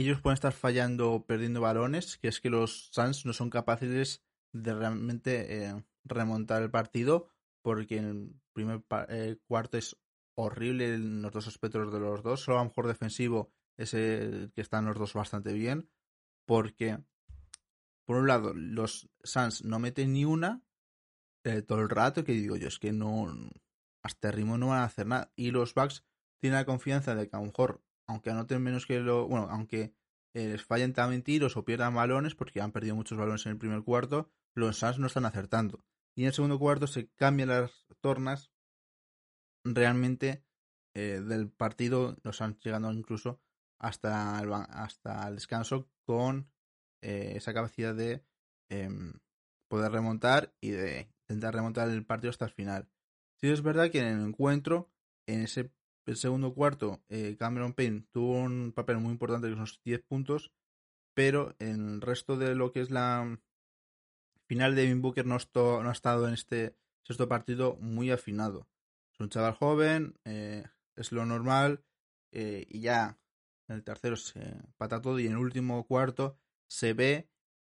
ellos 0.00 0.20
pueden 0.20 0.34
estar 0.34 0.52
fallando 0.52 1.24
perdiendo 1.26 1.60
balones, 1.60 2.18
que 2.18 2.28
es 2.28 2.40
que 2.40 2.50
los 2.50 2.90
Suns 2.92 3.26
no 3.26 3.32
son 3.32 3.50
capaces 3.50 4.22
de 4.52 4.74
realmente 4.74 5.64
eh, 5.66 5.84
remontar 6.04 6.62
el 6.62 6.70
partido, 6.70 7.28
porque 7.62 7.98
el 7.98 8.34
primer 8.52 8.82
eh, 9.08 9.36
cuarto 9.46 9.76
es 9.76 9.96
horrible 10.36 10.94
en 10.94 11.22
los 11.22 11.32
dos 11.32 11.48
aspectos 11.48 11.92
de 11.92 12.00
los 12.00 12.22
dos. 12.22 12.42
Solo 12.42 12.58
a 12.58 12.62
lo 12.62 12.68
mejor 12.68 12.86
defensivo 12.86 13.52
es 13.76 13.94
el 13.94 14.52
que 14.54 14.60
están 14.60 14.84
los 14.84 14.96
dos 14.96 15.14
bastante 15.14 15.52
bien, 15.52 15.90
porque 16.46 16.98
por 18.04 18.16
un 18.16 18.28
lado 18.28 18.54
los 18.54 19.10
Suns 19.22 19.64
no 19.64 19.78
meten 19.78 20.12
ni 20.12 20.24
una 20.24 20.62
eh, 21.44 21.62
todo 21.62 21.80
el 21.80 21.88
rato, 21.88 22.24
que 22.24 22.32
digo 22.32 22.56
yo, 22.56 22.68
es 22.68 22.78
que 22.78 22.92
no, 22.92 23.26
hasta 24.02 24.28
el 24.28 24.34
ritmo 24.34 24.58
no 24.58 24.68
van 24.68 24.80
a 24.80 24.84
hacer 24.84 25.06
nada. 25.06 25.32
Y 25.34 25.50
los 25.50 25.74
Bucks 25.74 26.04
tienen 26.40 26.58
la 26.58 26.64
confianza 26.64 27.14
de 27.14 27.28
que 27.28 27.36
a 27.36 27.40
lo 27.40 27.46
mejor 27.46 27.82
aunque 28.08 28.30
anoten 28.30 28.62
menos 28.62 28.86
que 28.86 28.98
lo. 28.98 29.28
Bueno, 29.28 29.46
aunque 29.50 29.94
eh, 30.34 30.48
les 30.48 30.64
fallen 30.64 30.92
también 30.92 31.22
tiros 31.22 31.56
o 31.56 31.64
pierdan 31.64 31.94
balones, 31.94 32.34
porque 32.34 32.60
han 32.60 32.72
perdido 32.72 32.96
muchos 32.96 33.16
balones 33.16 33.46
en 33.46 33.52
el 33.52 33.58
primer 33.58 33.82
cuarto, 33.82 34.30
los 34.54 34.78
Suns 34.78 34.98
no 34.98 35.06
están 35.06 35.26
acertando. 35.26 35.84
Y 36.16 36.22
en 36.22 36.28
el 36.28 36.32
segundo 36.34 36.58
cuarto 36.58 36.86
se 36.86 37.08
cambian 37.10 37.50
las 37.50 37.86
tornas 38.00 38.50
realmente 39.64 40.44
eh, 40.94 41.20
del 41.20 41.50
partido, 41.50 42.16
los 42.24 42.36
Suns 42.36 42.58
llegando 42.60 42.92
incluso 42.92 43.40
hasta 43.78 44.40
el, 44.40 44.52
hasta 44.52 45.28
el 45.28 45.36
descanso 45.36 45.88
con 46.04 46.50
eh, 47.02 47.34
esa 47.36 47.54
capacidad 47.54 47.94
de 47.94 48.24
em, 48.70 49.12
poder 49.68 49.92
remontar 49.92 50.52
y 50.60 50.70
de 50.70 51.12
intentar 51.28 51.54
remontar 51.54 51.88
el 51.88 52.04
partido 52.04 52.30
hasta 52.30 52.46
el 52.46 52.52
final. 52.52 52.88
Sí 53.40 53.48
es 53.48 53.62
verdad 53.62 53.90
que 53.90 54.00
en 54.00 54.06
el 54.06 54.26
encuentro, 54.26 54.90
en 55.26 55.42
ese 55.42 55.70
el 56.08 56.16
segundo 56.16 56.54
cuarto, 56.54 57.02
eh, 57.10 57.36
Cameron 57.38 57.74
Payne 57.74 58.06
tuvo 58.10 58.38
un 58.38 58.72
papel 58.72 58.96
muy 58.96 59.12
importante 59.12 59.48
con 59.48 59.58
unos 59.58 59.82
10 59.84 60.02
puntos, 60.04 60.52
pero 61.14 61.54
en 61.58 61.96
el 61.96 62.00
resto 62.00 62.38
de 62.38 62.54
lo 62.54 62.72
que 62.72 62.80
es 62.80 62.90
la 62.90 63.38
final, 64.46 64.74
Devin 64.74 65.02
Booker 65.02 65.26
no, 65.26 65.36
no 65.54 65.88
ha 65.88 65.92
estado 65.92 66.26
en 66.26 66.32
este 66.32 66.74
sexto 67.06 67.28
partido 67.28 67.76
muy 67.76 68.10
afinado. 68.10 68.66
Es 69.12 69.20
un 69.20 69.28
chaval 69.28 69.52
joven, 69.52 70.14
eh, 70.24 70.64
es 70.96 71.12
lo 71.12 71.26
normal, 71.26 71.84
eh, 72.32 72.64
y 72.70 72.80
ya 72.80 73.18
en 73.68 73.76
el 73.76 73.84
tercero 73.84 74.16
se 74.16 74.56
pata 74.78 75.02
todo, 75.02 75.18
y 75.18 75.26
en 75.26 75.32
el 75.32 75.38
último 75.38 75.86
cuarto 75.86 76.38
se 76.70 76.94
ve 76.94 77.28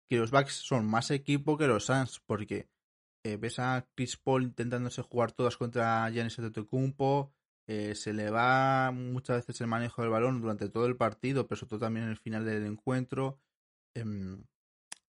que 0.09 0.17
los 0.17 0.31
Bucks 0.31 0.55
son 0.55 0.87
más 0.87 1.11
equipo 1.11 1.59
que 1.59 1.67
los 1.67 1.85
Suns, 1.85 2.21
porque 2.25 2.71
ves 3.23 3.59
a 3.59 3.87
Chris 3.95 4.17
Paul 4.17 4.43
intentándose 4.43 5.03
jugar 5.03 5.33
todas 5.33 5.57
contra 5.57 6.11
Giannis 6.11 6.39
Antetokounmpo, 6.39 7.33
eh, 7.67 7.95
se 7.95 8.13
le 8.13 8.31
va 8.31 8.91
muchas 8.93 9.39
veces 9.39 9.61
el 9.61 9.69
manejo 9.69 10.03
del 10.03 10.11
balón 10.11 10.41
durante 10.41 10.69
todo 10.69 10.87
el 10.87 10.97
partido, 10.97 11.47
pero 11.47 11.59
sobre 11.59 11.71
todo 11.71 11.81
también 11.81 12.05
en 12.05 12.11
el 12.11 12.19
final 12.19 12.45
del 12.45 12.67
encuentro. 12.67 13.39
Em, 13.95 14.45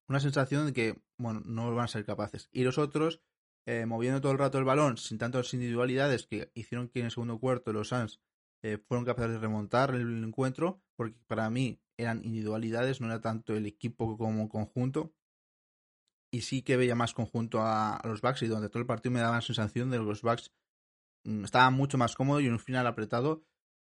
una 0.07 0.19
sensación 0.19 0.67
de 0.67 0.73
que, 0.73 1.01
bueno, 1.17 1.41
no 1.45 1.73
van 1.73 1.85
a 1.85 1.87
ser 1.87 2.05
capaces. 2.05 2.49
Y 2.51 2.63
los 2.63 2.77
otros, 2.77 3.21
eh, 3.65 3.85
moviendo 3.85 4.21
todo 4.21 4.31
el 4.31 4.37
rato 4.37 4.57
el 4.57 4.65
balón, 4.65 4.97
sin 4.97 5.17
tantas 5.17 5.53
individualidades 5.53 6.27
que 6.27 6.51
hicieron 6.53 6.89
que 6.89 6.99
en 6.99 7.05
el 7.05 7.11
segundo 7.11 7.39
cuarto 7.39 7.73
los 7.73 7.89
Suns 7.89 8.19
eh, 8.61 8.77
fueron 8.77 9.05
capaces 9.05 9.31
de 9.31 9.39
remontar 9.39 9.95
el 9.95 10.23
encuentro, 10.23 10.81
porque 10.95 11.17
para 11.27 11.49
mí 11.49 11.81
eran 11.97 12.23
individualidades, 12.23 13.01
no 13.01 13.07
era 13.07 13.21
tanto 13.21 13.55
el 13.55 13.65
equipo 13.65 14.17
como 14.17 14.49
conjunto. 14.49 15.13
Y 16.31 16.41
sí 16.41 16.63
que 16.63 16.77
veía 16.77 16.95
más 16.95 17.13
conjunto 17.13 17.61
a, 17.61 18.01
los 18.05 18.21
Bucks 18.21 18.41
y 18.41 18.47
durante 18.47 18.69
todo 18.69 18.79
el 18.79 18.87
partido 18.87 19.13
me 19.13 19.19
daba 19.19 19.35
la 19.35 19.41
sensación 19.41 19.91
de 19.91 19.97
que 19.97 20.03
los 20.03 20.21
Bucks 20.21 20.51
estaba 21.23 21.69
mucho 21.69 21.97
más 21.97 22.15
cómodo 22.15 22.39
y 22.39 22.47
en 22.47 22.53
un 22.53 22.59
final 22.59 22.87
apretado 22.87 23.43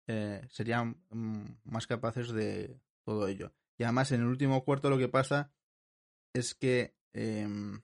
eh, 0.07 0.47
serían 0.51 1.03
mm, 1.11 1.45
más 1.65 1.87
capaces 1.87 2.33
de 2.33 2.81
todo 3.05 3.29
ello. 3.29 3.53
Y 3.79 3.85
además 3.85 4.13
en 4.13 4.21
el 4.21 4.27
último 4.27 4.65
cuarto 4.65 4.91
lo 4.91 4.99
que 4.99 5.09
pasa 5.09 5.53
es 6.35 6.55
que 6.55 6.95
em, 7.13 7.83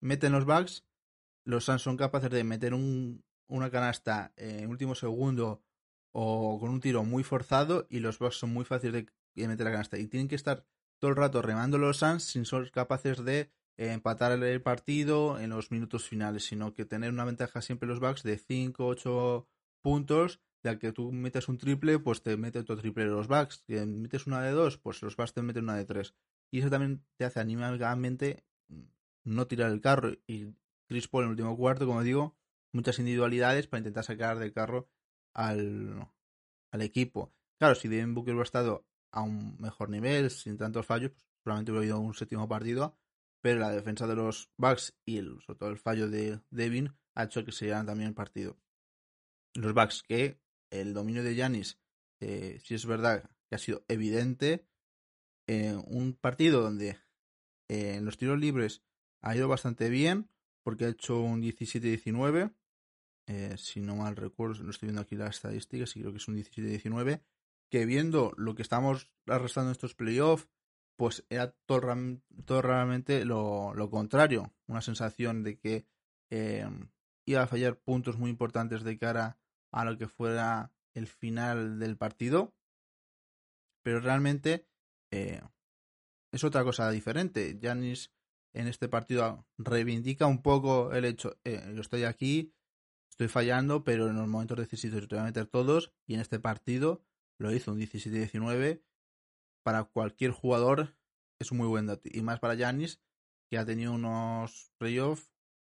meten 0.00 0.32
los 0.32 0.44
bugs, 0.44 0.86
los 1.44 1.64
Suns 1.64 1.82
son 1.82 1.96
capaces 1.96 2.30
de 2.30 2.44
meter 2.44 2.74
un, 2.74 3.24
una 3.48 3.70
canasta 3.70 4.32
en 4.36 4.68
último 4.68 4.94
segundo 4.94 5.62
o 6.12 6.58
con 6.60 6.70
un 6.70 6.80
tiro 6.80 7.04
muy 7.04 7.22
forzado 7.22 7.86
y 7.90 8.00
los 8.00 8.18
bugs 8.18 8.36
son 8.36 8.52
muy 8.52 8.64
fáciles 8.64 9.06
de 9.34 9.48
meter 9.48 9.64
la 9.64 9.72
canasta 9.72 9.98
y 9.98 10.08
tienen 10.08 10.28
que 10.28 10.34
estar 10.34 10.66
todo 10.98 11.10
el 11.10 11.16
rato 11.16 11.42
remando 11.42 11.78
los 11.78 11.98
Suns 11.98 12.24
sin 12.24 12.44
ser 12.44 12.70
capaces 12.70 13.24
de 13.24 13.50
empatar 13.78 14.32
el 14.32 14.62
partido 14.62 15.38
en 15.40 15.50
los 15.50 15.70
minutos 15.70 16.06
finales, 16.06 16.44
sino 16.44 16.74
que 16.74 16.84
tener 16.84 17.10
una 17.10 17.24
ventaja 17.24 17.62
siempre 17.62 17.88
los 17.88 18.00
Bucks 18.00 18.24
de 18.24 18.36
5, 18.36 18.84
8 18.84 19.48
puntos, 19.82 20.40
al 20.64 20.78
que 20.78 20.92
tú 20.92 21.12
metes 21.12 21.48
un 21.48 21.58
triple, 21.58 21.98
pues 21.98 22.22
te 22.22 22.36
mete 22.36 22.58
otro 22.58 22.76
triple 22.76 23.06
los 23.06 23.28
Bucks, 23.28 23.62
si 23.66 23.74
metes 23.74 24.26
una 24.26 24.42
de 24.42 24.50
2, 24.50 24.78
pues 24.78 25.02
los 25.02 25.16
Bucks 25.16 25.32
te 25.32 25.42
meten 25.42 25.64
una 25.64 25.76
de 25.76 25.84
3. 25.84 26.14
Y 26.50 26.60
eso 26.60 26.70
también 26.70 27.04
te 27.16 27.24
hace 27.24 27.40
animalmente 27.40 28.44
no 29.24 29.46
tirar 29.46 29.70
el 29.70 29.80
carro. 29.80 30.12
Y 30.26 30.54
Chris 30.88 31.08
Paul 31.08 31.24
en 31.24 31.28
el 31.28 31.30
último 31.32 31.56
cuarto, 31.56 31.86
como 31.86 32.02
digo, 32.02 32.36
muchas 32.72 32.98
individualidades 32.98 33.66
para 33.66 33.78
intentar 33.78 34.04
sacar 34.04 34.38
del 34.38 34.52
carro 34.52 34.88
al, 35.34 36.08
al 36.72 36.82
equipo. 36.82 37.32
Claro, 37.58 37.74
si 37.74 37.88
Devin 37.88 38.14
Booker 38.14 38.34
hubiera 38.34 38.44
estado 38.44 38.86
a 39.12 39.22
un 39.22 39.56
mejor 39.58 39.90
nivel, 39.90 40.30
sin 40.30 40.56
tantos 40.56 40.86
fallos, 40.86 41.10
pues 41.10 41.26
probablemente 41.42 41.72
hubiera 41.72 41.86
ido 41.86 42.00
un 42.00 42.14
séptimo 42.14 42.48
partido 42.48 42.96
pero 43.40 43.60
la 43.60 43.70
defensa 43.70 44.06
de 44.06 44.16
los 44.16 44.50
Bucks 44.56 44.96
y 45.04 45.18
el, 45.18 45.40
sobre 45.40 45.58
todo 45.58 45.70
el 45.70 45.78
fallo 45.78 46.08
de 46.08 46.40
Devin 46.50 46.94
ha 47.14 47.24
hecho 47.24 47.44
que 47.44 47.52
se 47.52 47.66
llevan 47.66 47.86
también 47.86 48.08
el 48.08 48.14
partido. 48.14 48.56
Los 49.54 49.74
Bucks 49.74 50.02
que 50.02 50.40
el 50.70 50.94
dominio 50.94 51.22
de 51.22 51.34
Yanis, 51.34 51.78
eh, 52.20 52.60
si 52.62 52.74
es 52.74 52.86
verdad 52.86 53.30
que 53.48 53.54
ha 53.54 53.58
sido 53.58 53.84
evidente, 53.88 54.66
eh, 55.46 55.74
un 55.86 56.14
partido 56.14 56.60
donde 56.60 56.98
eh, 57.68 57.94
en 57.96 58.04
los 58.04 58.18
tiros 58.18 58.38
libres 58.38 58.82
ha 59.22 59.34
ido 59.34 59.48
bastante 59.48 59.88
bien, 59.88 60.30
porque 60.62 60.84
ha 60.84 60.88
hecho 60.88 61.20
un 61.20 61.42
17-19, 61.42 62.54
si 63.56 63.80
no 63.80 63.96
mal 63.96 64.16
recuerdo, 64.16 64.62
no 64.62 64.70
estoy 64.70 64.86
viendo 64.88 65.02
aquí 65.02 65.16
las 65.16 65.36
estadísticas, 65.36 65.94
y 65.96 66.00
creo 66.00 66.12
que 66.12 66.18
es 66.18 66.28
un 66.28 66.36
17-19, 66.36 67.22
que 67.70 67.84
viendo 67.84 68.32
lo 68.36 68.54
que 68.54 68.62
estamos 68.62 69.10
arrastrando 69.26 69.70
en 69.70 69.72
estos 69.72 69.94
playoffs, 69.94 70.48
pues 70.98 71.24
era 71.30 71.52
todo, 71.64 72.60
realmente 72.60 73.24
lo, 73.24 73.88
contrario. 73.88 74.52
Una 74.66 74.82
sensación 74.82 75.44
de 75.44 75.56
que 75.56 75.86
em, 76.28 76.90
iba 77.24 77.42
a 77.42 77.46
fallar 77.46 77.78
puntos 77.78 78.18
muy 78.18 78.30
importantes 78.30 78.82
de 78.82 78.98
cara 78.98 79.38
a 79.70 79.84
lo 79.84 79.96
que 79.96 80.08
fuera 80.08 80.72
el 80.94 81.06
final 81.06 81.78
del 81.78 81.96
partido. 81.96 82.52
Pero 83.84 84.00
realmente 84.00 84.66
eh, 85.12 85.40
es 86.32 86.42
otra 86.42 86.64
cosa 86.64 86.90
diferente. 86.90 87.56
Janis 87.62 88.12
en 88.52 88.66
este 88.66 88.88
partido 88.88 89.46
reivindica 89.56 90.26
un 90.26 90.42
poco 90.42 90.92
el 90.92 91.04
hecho, 91.04 91.38
eh, 91.44 91.62
yo 91.76 91.80
estoy 91.80 92.02
aquí, 92.02 92.56
estoy 93.08 93.28
fallando, 93.28 93.84
pero 93.84 94.08
en 94.08 94.16
los 94.16 94.26
momentos 94.26 94.58
decisivos 94.58 95.06
te 95.06 95.14
voy 95.14 95.22
a 95.22 95.26
meter 95.26 95.46
todos. 95.46 95.92
Y 96.08 96.14
en 96.14 96.20
este 96.20 96.40
partido 96.40 97.04
lo 97.38 97.54
hizo 97.54 97.70
un 97.70 97.78
17-19 97.78 98.82
para 99.68 99.84
cualquier 99.84 100.30
jugador 100.30 100.96
es 101.38 101.52
un 101.52 101.58
muy 101.58 101.66
buen 101.66 101.84
dato. 101.84 102.08
Y 102.10 102.22
más 102.22 102.40
para 102.40 102.54
Yanis, 102.54 103.02
que 103.50 103.58
ha 103.58 103.66
tenido 103.66 103.92
unos 103.92 104.72
playoffs, 104.78 105.30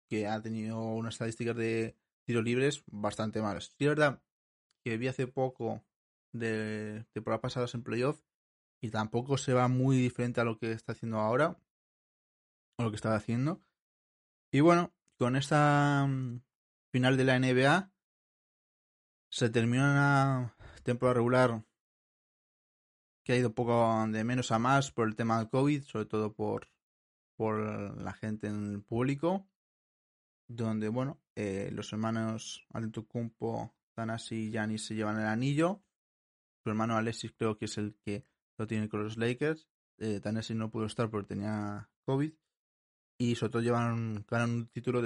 que 0.09 0.27
ha 0.27 0.41
tenido 0.41 0.81
unas 0.81 1.13
estadísticas 1.13 1.55
de 1.55 1.95
tiros 2.25 2.43
libres 2.43 2.83
bastante 2.87 3.41
malas. 3.41 3.73
Sí, 3.77 3.85
es 3.85 3.87
verdad 3.87 4.21
que 4.83 4.97
vi 4.97 5.07
hace 5.07 5.27
poco 5.27 5.81
de 6.33 7.05
temporadas 7.13 7.39
pasadas 7.39 7.73
en 7.73 7.83
playoff 7.83 8.21
y 8.81 8.89
tampoco 8.89 9.37
se 9.37 9.53
va 9.53 9.69
muy 9.69 9.95
diferente 9.95 10.41
a 10.41 10.43
lo 10.43 10.57
que 10.57 10.73
está 10.73 10.91
haciendo 10.91 11.19
ahora, 11.19 11.57
o 12.77 12.83
lo 12.83 12.89
que 12.89 12.97
estaba 12.97 13.15
haciendo. 13.15 13.63
Y 14.51 14.59
bueno, 14.59 14.93
con 15.17 15.37
esta 15.37 16.05
mm, 16.05 16.41
final 16.91 17.15
de 17.15 17.23
la 17.23 17.39
NBA 17.39 17.93
se 19.31 19.49
termina 19.49 20.53
la 20.59 20.83
temporada 20.83 21.13
regular 21.13 21.63
que 23.25 23.33
ha 23.33 23.37
ido 23.37 23.55
poco 23.55 24.05
de 24.07 24.23
menos 24.23 24.51
a 24.51 24.59
más 24.59 24.91
por 24.91 25.07
el 25.07 25.15
tema 25.15 25.39
del 25.39 25.49
COVID, 25.49 25.81
sobre 25.81 26.05
todo 26.05 26.33
por, 26.33 26.69
por 27.35 27.99
la 27.99 28.13
gente 28.13 28.47
en 28.47 28.71
el 28.71 28.83
público, 28.83 29.49
donde, 30.47 30.89
bueno, 30.89 31.19
eh, 31.35 31.71
los 31.73 31.91
hermanos 31.91 32.67
Antetokounmpo, 32.71 33.75
Tanasi 33.95 34.35
y 34.35 34.51
Giannis 34.51 34.85
se 34.85 34.93
llevan 34.93 35.19
el 35.19 35.25
anillo. 35.25 35.81
Su 36.63 36.69
hermano 36.69 36.97
Alexis 36.97 37.33
creo 37.35 37.57
que 37.57 37.65
es 37.65 37.77
el 37.79 37.95
que 38.05 38.23
lo 38.59 38.67
tiene 38.67 38.87
con 38.87 39.03
los 39.03 39.17
Lakers. 39.17 39.67
Eh, 39.97 40.19
Tanasi 40.19 40.53
no 40.53 40.69
pudo 40.69 40.85
estar 40.85 41.09
porque 41.09 41.29
tenía 41.29 41.89
COVID. 42.05 42.31
Y 43.17 43.35
sobre 43.35 43.51
todo 43.51 43.61
llevan, 43.63 44.23
ganan 44.29 44.51
un 44.51 44.67
título 44.67 45.01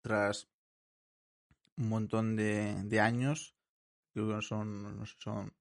tras 0.00 0.48
un 1.76 1.88
montón 1.88 2.34
de, 2.34 2.82
de 2.84 3.00
años, 3.00 3.56
creo 4.14 4.28
que 4.28 4.42
son, 4.42 4.98
no 4.98 5.06
sé, 5.06 5.16
son 5.18 5.52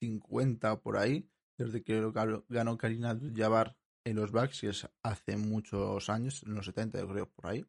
50 0.00 0.80
por 0.80 0.96
ahí, 0.96 1.28
desde 1.56 1.82
que 1.82 2.10
ganó 2.48 2.78
Karina 2.78 3.18
Jabbar 3.34 3.76
en 4.04 4.16
los 4.16 4.32
Bucks, 4.32 4.60
que 4.60 4.68
es 4.68 4.88
hace 5.02 5.36
muchos 5.36 6.08
años, 6.08 6.42
en 6.42 6.54
los 6.54 6.66
70 6.66 7.06
creo, 7.06 7.28
por 7.28 7.46
ahí. 7.46 7.66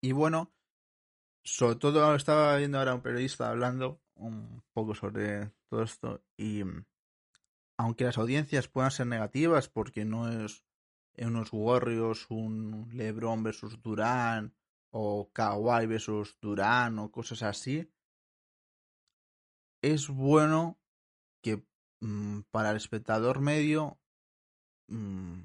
Y 0.00 0.12
bueno, 0.12 0.52
sobre 1.42 1.76
todo 1.76 2.14
estaba 2.14 2.56
viendo 2.56 2.78
ahora 2.78 2.94
un 2.94 3.02
periodista 3.02 3.48
hablando 3.48 4.00
un 4.14 4.62
poco 4.72 4.94
sobre 4.94 5.52
todo 5.68 5.82
esto 5.82 6.22
y 6.36 6.64
mm, 6.64 6.84
aunque 7.78 8.04
las 8.04 8.18
audiencias 8.18 8.68
puedan 8.68 8.90
ser 8.90 9.06
negativas 9.06 9.68
porque 9.68 10.04
no 10.04 10.28
es 10.28 10.64
unos 11.16 11.48
Warriors 11.52 12.26
un 12.28 12.88
LeBron 12.92 13.42
versus 13.42 13.80
Durán 13.82 14.54
o 14.90 15.30
Kawhi 15.32 15.86
versus 15.86 16.36
Durán 16.40 16.98
o 16.98 17.10
cosas 17.10 17.42
así 17.42 17.90
es 19.82 20.08
bueno 20.08 20.78
que 21.42 21.62
mm, 22.00 22.40
para 22.50 22.70
el 22.70 22.76
espectador 22.76 23.40
medio 23.40 23.98
mm, 24.88 25.42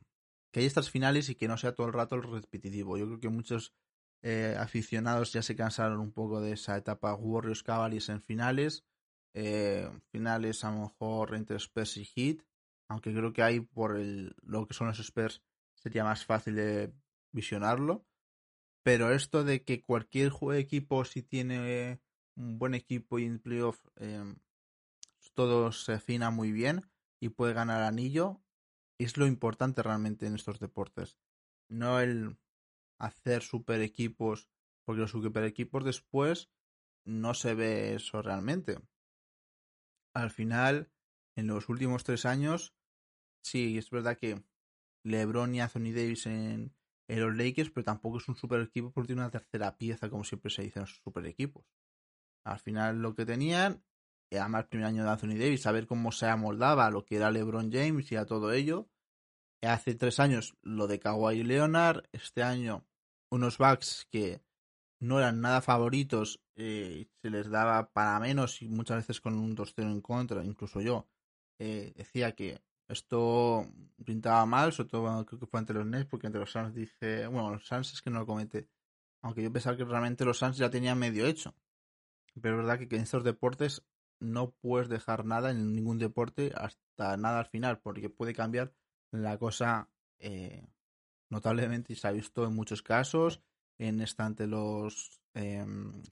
que 0.52 0.60
haya 0.60 0.68
estas 0.68 0.90
finales 0.90 1.30
y 1.30 1.36
que 1.36 1.48
no 1.48 1.58
sea 1.58 1.76
todo 1.76 1.88
el 1.88 1.94
rato 1.94 2.16
el 2.16 2.24
repetitivo 2.24 2.98
yo 2.98 3.06
creo 3.06 3.20
que 3.20 3.30
muchos 3.30 3.74
eh, 4.26 4.56
aficionados 4.58 5.34
ya 5.34 5.42
se 5.42 5.54
cansaron 5.54 6.00
un 6.00 6.14
poco 6.14 6.40
de 6.40 6.54
esa 6.54 6.78
etapa 6.78 7.14
Warriors 7.14 7.62
Cavaliers 7.62 8.08
en 8.08 8.22
finales. 8.22 8.86
Eh, 9.34 9.90
finales 10.12 10.64
a 10.64 10.72
lo 10.72 10.84
mejor 10.84 11.36
entre 11.36 11.58
Spurs 11.58 11.98
y 11.98 12.06
Heat. 12.06 12.38
Aunque 12.88 13.14
creo 13.14 13.34
que 13.34 13.44
ahí 13.44 13.60
por 13.60 13.98
el, 13.98 14.34
lo 14.42 14.66
que 14.66 14.74
son 14.74 14.88
los 14.88 15.00
Spurs 15.00 15.42
sería 15.76 16.06
más 16.06 16.26
fácil 16.26 16.56
de 16.56 16.94
visionarlo. 17.34 18.06
Pero 18.82 19.12
esto 19.12 19.44
de 19.44 19.64
que 19.64 19.82
cualquier 19.82 20.32
equipo 20.56 21.04
si 21.04 21.22
tiene 21.22 22.00
un 22.36 22.58
buen 22.60 22.74
equipo 22.74 23.20
y 23.20 23.26
en 23.26 23.40
playoff 23.40 23.80
eh, 23.98 24.36
todo 25.34 25.72
se 25.72 25.94
afina 25.94 26.30
muy 26.30 26.52
bien 26.52 26.90
y 27.20 27.30
puede 27.30 27.54
ganar 27.54 27.84
anillo, 27.84 28.42
es 29.00 29.18
lo 29.18 29.28
importante 29.28 29.84
realmente 29.84 30.26
en 30.26 30.36
estos 30.36 30.60
deportes. 30.60 31.18
No 31.70 32.00
el 32.00 32.38
hacer 33.00 33.42
super 33.42 33.82
equipos, 33.82 34.50
porque 34.86 35.02
los 35.02 35.12
super 35.12 35.44
equipos 35.44 35.84
después 35.84 36.52
no 37.06 37.34
se 37.34 37.54
ve 37.56 37.96
eso 37.96 38.22
realmente. 38.22 38.80
Al 40.14 40.32
final, 40.32 40.92
en 41.36 41.48
los 41.48 41.70
últimos 41.70 42.04
tres 42.04 42.26
años, 42.26 42.76
sí, 43.42 43.78
es 43.78 43.90
verdad 43.90 44.18
que 44.18 44.44
LeBron 45.04 45.56
y 45.56 45.62
Anthony 45.62 45.92
Davis 45.94 46.26
en, 46.28 46.74
los 47.08 47.36
Lakers, 47.36 47.70
pero 47.70 47.84
tampoco 47.84 48.18
es 48.18 48.28
un 48.28 48.36
super 48.36 48.62
equipo 48.62 48.92
porque 48.92 49.08
tiene 49.08 49.22
una 49.22 49.32
tercera 49.32 49.78
pieza, 49.78 50.10
como 50.10 50.24
siempre 50.24 50.50
se 50.50 50.64
dice 50.64 50.80
en 50.80 50.84
los 50.84 50.96
super 51.04 51.26
equipos. 51.26 51.66
Al 52.44 52.60
final, 52.60 53.02
lo 53.02 53.16
que 53.16 53.26
tenían, 53.26 53.84
además 54.32 54.64
el 54.64 54.70
primer 54.70 54.88
año 54.88 55.04
de 55.04 55.10
Anthony 55.10 55.38
Davis, 55.38 55.66
a 55.66 55.72
ver 55.72 55.88
cómo 55.88 56.12
se 56.12 56.28
amoldaba 56.28 56.90
lo 56.90 57.06
que 57.06 57.18
era 57.18 57.32
LeBron 57.32 57.72
James 57.72 58.12
y 58.12 58.16
a 58.16 58.26
todo 58.26 58.52
ello. 58.52 58.90
Hace 59.62 59.96
tres 59.96 60.20
años 60.20 60.58
lo 60.62 60.88
de 60.88 61.00
Kawhi 61.00 61.44
Leonard, 61.44 62.04
este 62.12 62.44
año 62.44 62.86
unos 63.30 63.58
Bucks 63.58 64.08
que 64.12 64.42
no 65.00 65.20
eran 65.20 65.42
nada 65.42 65.62
favoritos, 65.62 66.42
eh, 66.56 67.08
se 67.22 67.30
les 67.30 67.50
daba 67.50 67.92
para 67.92 68.20
menos 68.20 68.62
y 68.62 68.70
muchas 68.70 68.98
veces 68.98 69.22
con 69.22 69.38
un 69.38 69.56
2-0 69.56 69.92
en 69.92 70.02
contra, 70.02 70.44
incluso 70.44 70.82
yo 70.82 71.08
eh, 71.60 71.94
decía 71.96 72.34
que 72.34 72.62
esto 72.88 73.66
pintaba 74.06 74.46
mal, 74.46 74.72
sobre 74.72 74.90
todo 74.90 75.26
creo 75.26 75.40
que 75.40 75.46
fue 75.48 75.60
ante 75.60 75.74
los 75.74 75.86
Nets, 75.86 76.10
porque 76.10 76.28
entre 76.28 76.42
los 76.42 76.52
Suns 76.52 76.74
dije, 76.74 77.28
bueno, 77.28 77.52
los 77.52 77.66
Suns 77.66 77.94
es 77.94 78.02
que 78.02 78.10
no 78.10 78.20
lo 78.20 78.26
comenté, 78.26 78.70
aunque 79.22 79.42
yo 79.42 79.52
pensaba 79.52 79.76
que 79.76 79.86
realmente 79.86 80.26
los 80.26 80.38
Suns 80.38 80.58
ya 80.58 80.70
tenían 80.70 81.00
medio 81.00 81.26
hecho. 81.26 81.56
Pero 82.42 82.56
es 82.56 82.66
verdad 82.66 82.88
que 82.88 82.96
en 82.96 83.02
estos 83.02 83.24
deportes 83.24 83.86
no 84.20 84.52
puedes 84.52 84.90
dejar 84.90 85.26
nada 85.26 85.52
en 85.52 85.76
ningún 85.76 86.00
deporte 86.00 86.52
hasta 86.56 87.18
nada 87.18 87.40
al 87.40 87.46
final, 87.48 87.80
porque 87.80 88.10
puede 88.10 88.34
cambiar 88.34 88.74
la 89.12 89.38
cosa 89.38 89.90
eh, 90.20 90.68
notablemente 91.30 91.94
y 91.94 91.96
se 91.96 92.08
ha 92.08 92.12
visto 92.12 92.46
en 92.46 92.56
muchos 92.56 92.82
casos. 92.82 93.42
En 93.80 94.02
esta 94.02 94.26
ante 94.26 94.48
los 94.48 95.20
eh, 95.34 95.66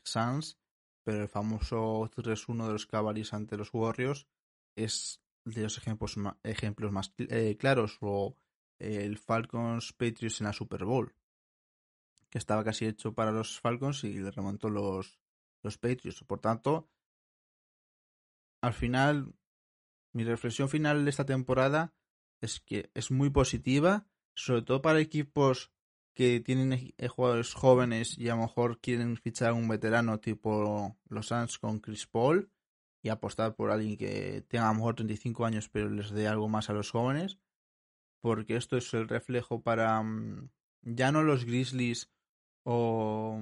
Suns, 0.04 0.58
pero 1.04 1.22
el 1.22 1.30
famoso 1.30 2.10
3-1 2.10 2.66
de 2.66 2.74
los 2.74 2.88
Cavaliers 2.88 3.34
ante 3.34 3.56
los 3.56 3.74
Warriors 3.74 4.28
es 4.76 5.22
de 5.46 5.64
los 5.64 5.78
ejemplos, 5.78 6.16
ejemplos 6.44 6.92
más 6.92 7.14
eh, 7.18 7.56
claros 7.58 7.98
o 8.02 8.36
el 8.80 9.18
Falcons 9.20 9.94
Patriots 9.94 10.42
en 10.42 10.48
la 10.48 10.54
Super 10.54 10.86
Bowl 10.86 11.14
que 12.32 12.38
estaba 12.38 12.64
casi 12.64 12.86
hecho 12.86 13.14
para 13.14 13.32
los 13.32 13.60
Falcons 13.60 14.04
y 14.06 14.14
le 14.14 14.32
remontó 14.32 14.70
los, 14.70 15.20
los 15.64 15.78
Patriots. 15.78 16.24
Por 16.24 16.40
tanto, 16.40 16.90
al 18.62 18.74
final, 18.74 19.34
mi 20.14 20.24
reflexión 20.24 20.70
final 20.70 21.04
de 21.04 21.10
esta 21.10 21.26
temporada 21.26 21.94
es 22.42 22.60
que 22.60 22.92
es 22.94 23.12
muy 23.12 23.30
positiva 23.30 24.08
sobre 24.34 24.62
todo 24.62 24.82
para 24.82 25.00
equipos 25.00 25.72
que 26.14 26.40
tienen 26.42 26.94
jugadores 27.10 27.54
jóvenes 27.54 28.18
y 28.18 28.30
a 28.30 28.36
lo 28.36 28.42
mejor 28.42 28.80
quieren 28.82 29.18
fichar 29.18 29.50
a 29.50 29.54
un 29.54 29.68
veterano 29.68 30.20
tipo 30.20 30.98
los 31.08 31.28
Suns 31.28 31.58
con 31.58 31.80
Chris 31.80 32.06
Paul 32.08 32.52
y 33.02 33.10
apostar 33.10 33.56
por 33.56 33.72
alguien 33.72 33.98
que 33.98 34.44
tenga 34.48 34.70
a 34.70 34.74
lo 34.74 34.80
mejor 34.80 34.96
35 34.96 35.46
años 35.46 35.70
pero 35.70 35.90
les 35.90 36.12
dé 36.12 36.28
algo 36.28 36.50
más 36.50 36.70
a 36.70 36.74
los 36.74 36.92
jóvenes 36.92 37.40
porque 38.20 38.56
esto 38.56 38.78
es 38.78 38.94
el 38.94 39.08
reflejo 39.08 39.62
para 39.62 40.02
mm, 40.04 40.50
ya 40.82 41.12
no 41.12 41.24
los 41.24 41.46
Grizzlies 41.46 42.12
o 42.64 43.40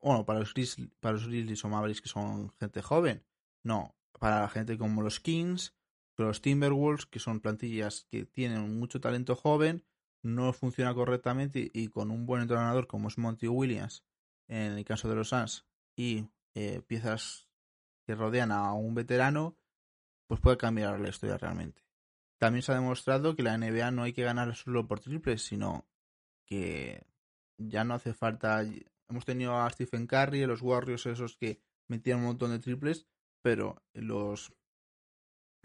bueno 0.00 0.24
para 0.24 0.40
los 0.40 0.54
Grizzlies, 0.54 0.90
para 1.00 1.14
los 1.14 1.26
Grizzlies 1.26 1.64
o 1.64 1.68
Mavericks 1.68 2.02
que 2.02 2.08
son 2.08 2.52
gente 2.60 2.82
joven 2.82 3.24
no 3.62 3.94
para 4.18 4.40
la 4.40 4.48
gente 4.48 4.78
como 4.78 5.02
los 5.02 5.20
Kings 5.20 5.74
los 6.16 6.40
Timberwolves 6.40 7.06
que 7.06 7.18
son 7.18 7.40
plantillas 7.40 8.06
que 8.10 8.24
tienen 8.24 8.78
mucho 8.78 9.00
talento 9.00 9.34
joven 9.34 9.84
no 10.24 10.52
funciona 10.52 10.94
correctamente 10.94 11.70
y 11.72 11.88
con 11.88 12.10
un 12.10 12.26
buen 12.26 12.42
entrenador 12.42 12.86
como 12.86 13.08
es 13.08 13.18
Monty 13.18 13.46
Williams, 13.46 14.04
en 14.48 14.72
el 14.72 14.84
caso 14.84 15.08
de 15.08 15.14
los 15.14 15.28
Suns, 15.28 15.66
y 15.94 16.26
eh, 16.54 16.80
piezas 16.86 17.46
que 18.06 18.14
rodean 18.14 18.50
a 18.50 18.72
un 18.72 18.94
veterano, 18.94 19.56
pues 20.26 20.40
puede 20.40 20.56
cambiar 20.56 20.98
la 20.98 21.10
historia 21.10 21.36
realmente. 21.36 21.84
También 22.38 22.62
se 22.62 22.72
ha 22.72 22.76
demostrado 22.76 23.36
que 23.36 23.42
la 23.42 23.56
NBA 23.56 23.90
no 23.90 24.02
hay 24.02 24.12
que 24.12 24.24
ganar 24.24 24.54
solo 24.56 24.86
por 24.86 25.00
triples, 25.00 25.42
sino 25.42 25.86
que 26.46 27.06
ya 27.58 27.84
no 27.84 27.94
hace 27.94 28.14
falta. 28.14 28.62
Hemos 29.08 29.24
tenido 29.24 29.56
a 29.56 29.70
Stephen 29.70 30.06
Curry, 30.06 30.46
los 30.46 30.62
Warriors 30.62 31.06
esos 31.06 31.36
que 31.36 31.60
metían 31.88 32.18
un 32.18 32.24
montón 32.26 32.50
de 32.50 32.58
triples, 32.58 33.06
pero 33.42 33.82
los 33.92 34.52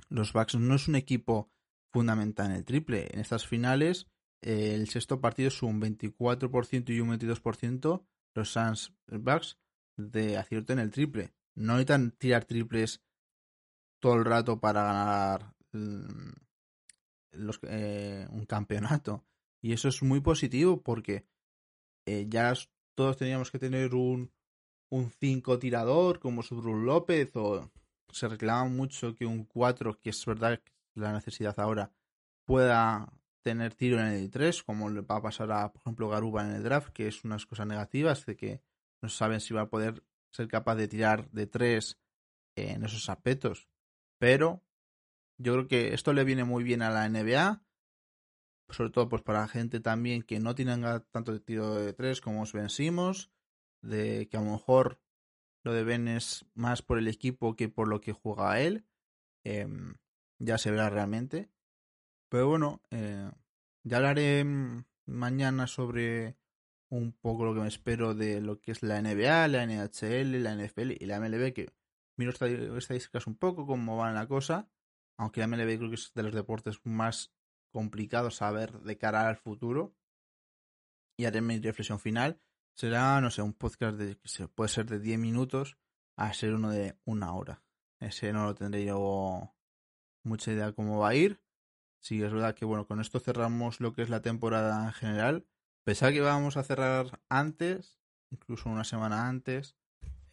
los 0.10 0.34
Bucks 0.34 0.56
no 0.56 0.76
es 0.76 0.88
un 0.88 0.96
equipo 0.96 1.52
fundamental 1.92 2.48
en 2.48 2.58
el 2.58 2.66
triple. 2.66 3.08
En 3.12 3.20
estas 3.20 3.46
finales 3.46 4.08
el 4.42 4.88
sexto 4.88 5.20
partido 5.20 5.50
es 5.50 5.62
un 5.62 5.82
24% 5.82 6.90
y 6.90 7.00
un 7.02 7.10
22% 7.10 8.06
los 8.36 8.52
Suns 8.52 8.94
Bucks 9.08 9.58
de 9.98 10.38
acierto 10.38 10.74
en 10.74 10.80
el 10.80 10.92
triple. 10.92 11.34
No 11.56 11.74
necesitan 11.74 12.12
tirar 12.12 12.46
triples 12.46 13.02
todo 14.00 14.16
el 14.16 14.26
rato 14.26 14.60
para 14.60 14.84
ganar 14.84 15.56
mm, 15.74 16.30
eh, 17.64 18.28
un 18.32 18.46
campeonato. 18.46 19.26
Y 19.62 19.74
eso 19.74 19.90
es 19.90 20.02
muy 20.02 20.22
positivo 20.22 20.82
porque 20.82 21.26
eh, 22.10 22.26
ya 22.30 22.54
todos 22.96 23.18
teníamos 23.18 23.52
que 23.52 23.60
tener 23.60 23.94
un, 23.94 24.32
un 24.90 25.12
5 25.12 25.60
tirador 25.60 26.20
como 26.20 26.44
Subrun 26.44 26.86
López 26.86 27.36
o 27.36 27.72
se 28.12 28.28
reclama 28.28 28.66
mucho 28.70 29.16
que 29.16 29.26
un 29.26 29.46
4, 29.46 30.00
que 30.00 30.10
es 30.10 30.26
verdad 30.26 30.60
la 30.96 31.14
necesidad 31.14 31.60
ahora, 31.60 31.92
pueda 32.46 33.14
tener 33.42 33.76
tiro 33.76 34.00
en 34.00 34.08
el 34.08 34.30
3, 34.30 34.64
como 34.64 34.90
le 34.90 35.02
va 35.02 35.18
a 35.18 35.22
pasar 35.22 35.52
a, 35.52 35.72
por 35.72 35.82
ejemplo, 35.82 36.10
Garuba 36.10 36.44
en 36.44 36.52
el 36.52 36.64
draft, 36.64 36.90
que 36.90 37.08
es 37.08 37.24
unas 37.24 37.46
cosas 37.46 37.68
negativas 37.68 38.26
de 38.26 38.36
que 38.36 38.62
no 39.02 39.10
saben 39.10 39.40
si 39.40 39.54
va 39.54 39.62
a 39.62 39.70
poder 39.70 40.04
ser 40.32 40.48
capaz 40.48 40.76
de 40.76 40.88
tirar 40.88 41.30
de 41.32 41.48
3 41.48 42.00
en 42.56 42.84
esos 42.84 43.10
aspectos. 43.10 43.70
Pero 44.18 44.64
yo 45.38 45.54
creo 45.54 45.68
que 45.68 45.94
esto 45.94 46.12
le 46.14 46.24
viene 46.24 46.44
muy 46.44 46.64
bien 46.64 46.82
a 46.82 46.90
la 46.90 47.08
NBA, 47.08 47.64
sobre 48.70 48.92
todo 48.92 49.10
pues 49.10 49.22
para 49.22 49.48
gente 49.48 49.80
también 49.80 50.24
que 50.24 50.40
no 50.40 50.56
tenga 50.56 51.00
tanto 51.12 51.40
tiro 51.42 51.76
de 51.76 51.94
3 51.94 52.22
como 52.22 52.44
os 52.44 52.54
vencimos, 52.54 53.32
de 53.82 54.28
que 54.30 54.38
a 54.38 54.42
lo 54.42 54.52
mejor 54.52 55.02
lo 55.64 55.74
de 55.74 55.84
Ben 55.84 56.08
es 56.08 56.46
más 56.54 56.82
por 56.82 56.98
el 56.98 57.08
equipo 57.08 57.56
que 57.56 57.70
por 57.70 57.88
lo 57.88 58.02
que 58.02 58.14
juega 58.14 58.60
él. 58.60 58.86
Em, 59.44 59.96
ya 60.40 60.58
se 60.58 60.72
verá 60.72 60.90
realmente. 60.90 61.50
Pero 62.30 62.48
bueno, 62.48 62.82
eh, 62.92 63.32
ya 63.84 63.98
hablaré 63.98 64.46
mañana 65.06 65.68
sobre 65.68 66.38
un 66.90 67.14
poco 67.14 67.46
lo 67.46 67.54
que 67.54 67.62
me 67.62 67.68
espero 67.68 68.14
de 68.14 68.42
lo 68.42 68.60
que 68.60 68.72
es 68.72 68.84
la 68.84 69.02
NBA, 69.02 69.48
la 69.48 69.64
NHL, 69.64 70.44
la 70.44 70.54
NFL 70.54 70.92
y 70.92 71.06
la 71.06 71.20
MLB, 71.20 71.54
que 71.54 71.68
miro 72.18 72.32
estadísticas 72.32 73.28
un 73.28 73.36
poco, 73.36 73.66
cómo 73.66 73.98
va 73.98 74.12
la 74.12 74.28
cosa, 74.28 74.70
aunque 75.18 75.42
la 75.42 75.48
MLB 75.48 75.78
creo 75.78 75.90
que 75.90 75.96
es 75.96 76.14
de 76.14 76.24
los 76.24 76.34
deportes 76.34 76.80
más 76.84 77.32
complicados 77.72 78.42
a 78.42 78.52
ver 78.52 78.80
de 78.82 78.98
cara 78.98 79.28
al 79.28 79.38
futuro. 79.38 79.96
Y 81.18 81.26
haré 81.26 81.42
mi 81.42 81.60
reflexión 81.60 82.00
final. 82.00 82.42
será, 82.74 83.20
no 83.22 83.30
sé, 83.30 83.42
un 83.42 83.54
podcast 83.54 83.98
de, 83.98 84.16
puede 84.48 84.70
ser 84.70 84.86
de 84.86 85.00
10 85.00 85.20
minutos 85.20 85.78
a 86.16 86.34
ser 86.34 86.54
uno 86.54 86.70
de 86.70 86.98
una 87.06 87.34
hora. 87.34 87.64
Ese 88.00 88.32
no 88.32 88.46
lo 88.46 88.56
tendré 88.56 88.86
yo 88.86 89.54
mucha 90.24 90.52
idea 90.52 90.72
cómo 90.74 91.00
va 91.00 91.10
a 91.10 91.16
ir. 91.16 91.42
Sí, 92.02 92.24
es 92.24 92.32
verdad 92.32 92.56
que 92.56 92.66
bueno, 92.66 92.88
con 92.88 93.02
esto 93.02 93.20
cerramos 93.20 93.82
lo 93.82 93.94
que 93.94 94.02
es 94.02 94.10
la 94.10 94.22
temporada 94.22 94.86
en 94.86 94.94
general. 94.94 95.48
Pensaba 95.84 96.12
que 96.12 96.18
íbamos 96.18 96.56
a 96.56 96.64
cerrar 96.64 97.22
antes, 97.28 98.00
incluso 98.30 98.70
una 98.70 98.84
semana 98.84 99.28
antes. 99.28 99.76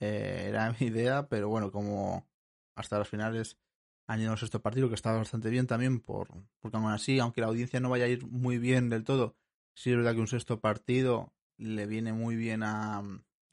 Eh, 0.01 0.47
era 0.49 0.73
mi 0.81 0.87
idea, 0.87 1.29
pero 1.29 1.49
bueno, 1.49 1.73
como 1.73 2.29
hasta 2.77 2.99
las 2.99 3.09
finales 3.09 3.59
han 4.07 4.21
ido 4.21 4.33
a 4.33 4.37
sexto 4.37 4.63
partido, 4.63 4.89
que 4.89 4.95
estaba 4.95 5.19
bastante 5.19 5.51
bien 5.51 5.67
también, 5.67 6.01
por, 6.01 6.29
porque 6.61 6.77
aún 6.77 6.91
así, 6.91 7.19
aunque 7.19 7.41
la 7.41 7.49
audiencia 7.49 7.81
no 7.81 7.91
vaya 7.91 8.05
a 8.05 8.09
ir 8.09 8.27
muy 8.27 8.59
bien 8.59 8.89
del 8.89 9.05
todo, 9.05 9.37
sí 9.75 9.91
es 9.91 9.97
verdad 9.97 10.15
que 10.15 10.21
un 10.21 10.29
sexto 10.29 10.61
partido 10.61 11.33
le 11.59 11.87
viene 11.87 12.13
muy 12.13 12.37
bien 12.37 12.63
a, 12.63 13.03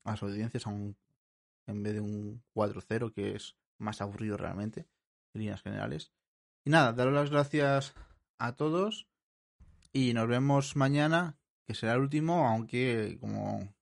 las 0.03 0.21
audiencias, 0.21 0.65
en 0.67 1.83
vez 1.83 1.93
de 1.93 2.01
un 2.01 2.43
4-0, 2.53 3.13
que 3.13 3.35
es 3.35 3.55
más 3.79 4.01
aburrido 4.01 4.37
realmente, 4.37 4.87
en 5.33 5.41
líneas 5.41 5.61
generales. 5.61 6.11
Y 6.65 6.69
nada, 6.69 6.93
daros 6.93 7.13
las 7.13 7.29
gracias 7.29 7.93
a 8.37 8.55
todos 8.55 9.07
y 9.91 10.13
nos 10.13 10.27
vemos 10.27 10.75
mañana, 10.75 11.37
que 11.65 11.73
será 11.73 11.93
el 11.93 12.01
último, 12.01 12.47
aunque 12.47 13.17
como 13.19 13.73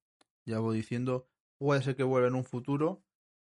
ya 0.46 0.60
voy 0.60 0.78
diciendo, 0.78 1.28
puede 1.58 1.82
ser 1.82 1.96
que 1.96 2.04
vuelva 2.04 2.28
en 2.28 2.36
un 2.36 2.44
futuro, 2.44 3.04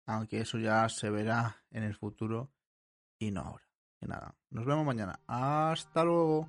aunque 0.06 0.40
eso 0.40 0.58
ya 0.58 0.88
se 0.88 1.10
verá 1.10 1.64
en 1.70 1.84
el 1.84 1.94
futuro 1.94 2.50
y 3.26 3.30
no 3.30 3.40
ahora. 3.42 3.64
Y 4.00 4.06
nada, 4.06 4.34
nos 4.50 4.64
vemos 4.64 4.84
mañana. 4.84 5.20
Hasta 5.26 6.02
luego. 6.02 6.48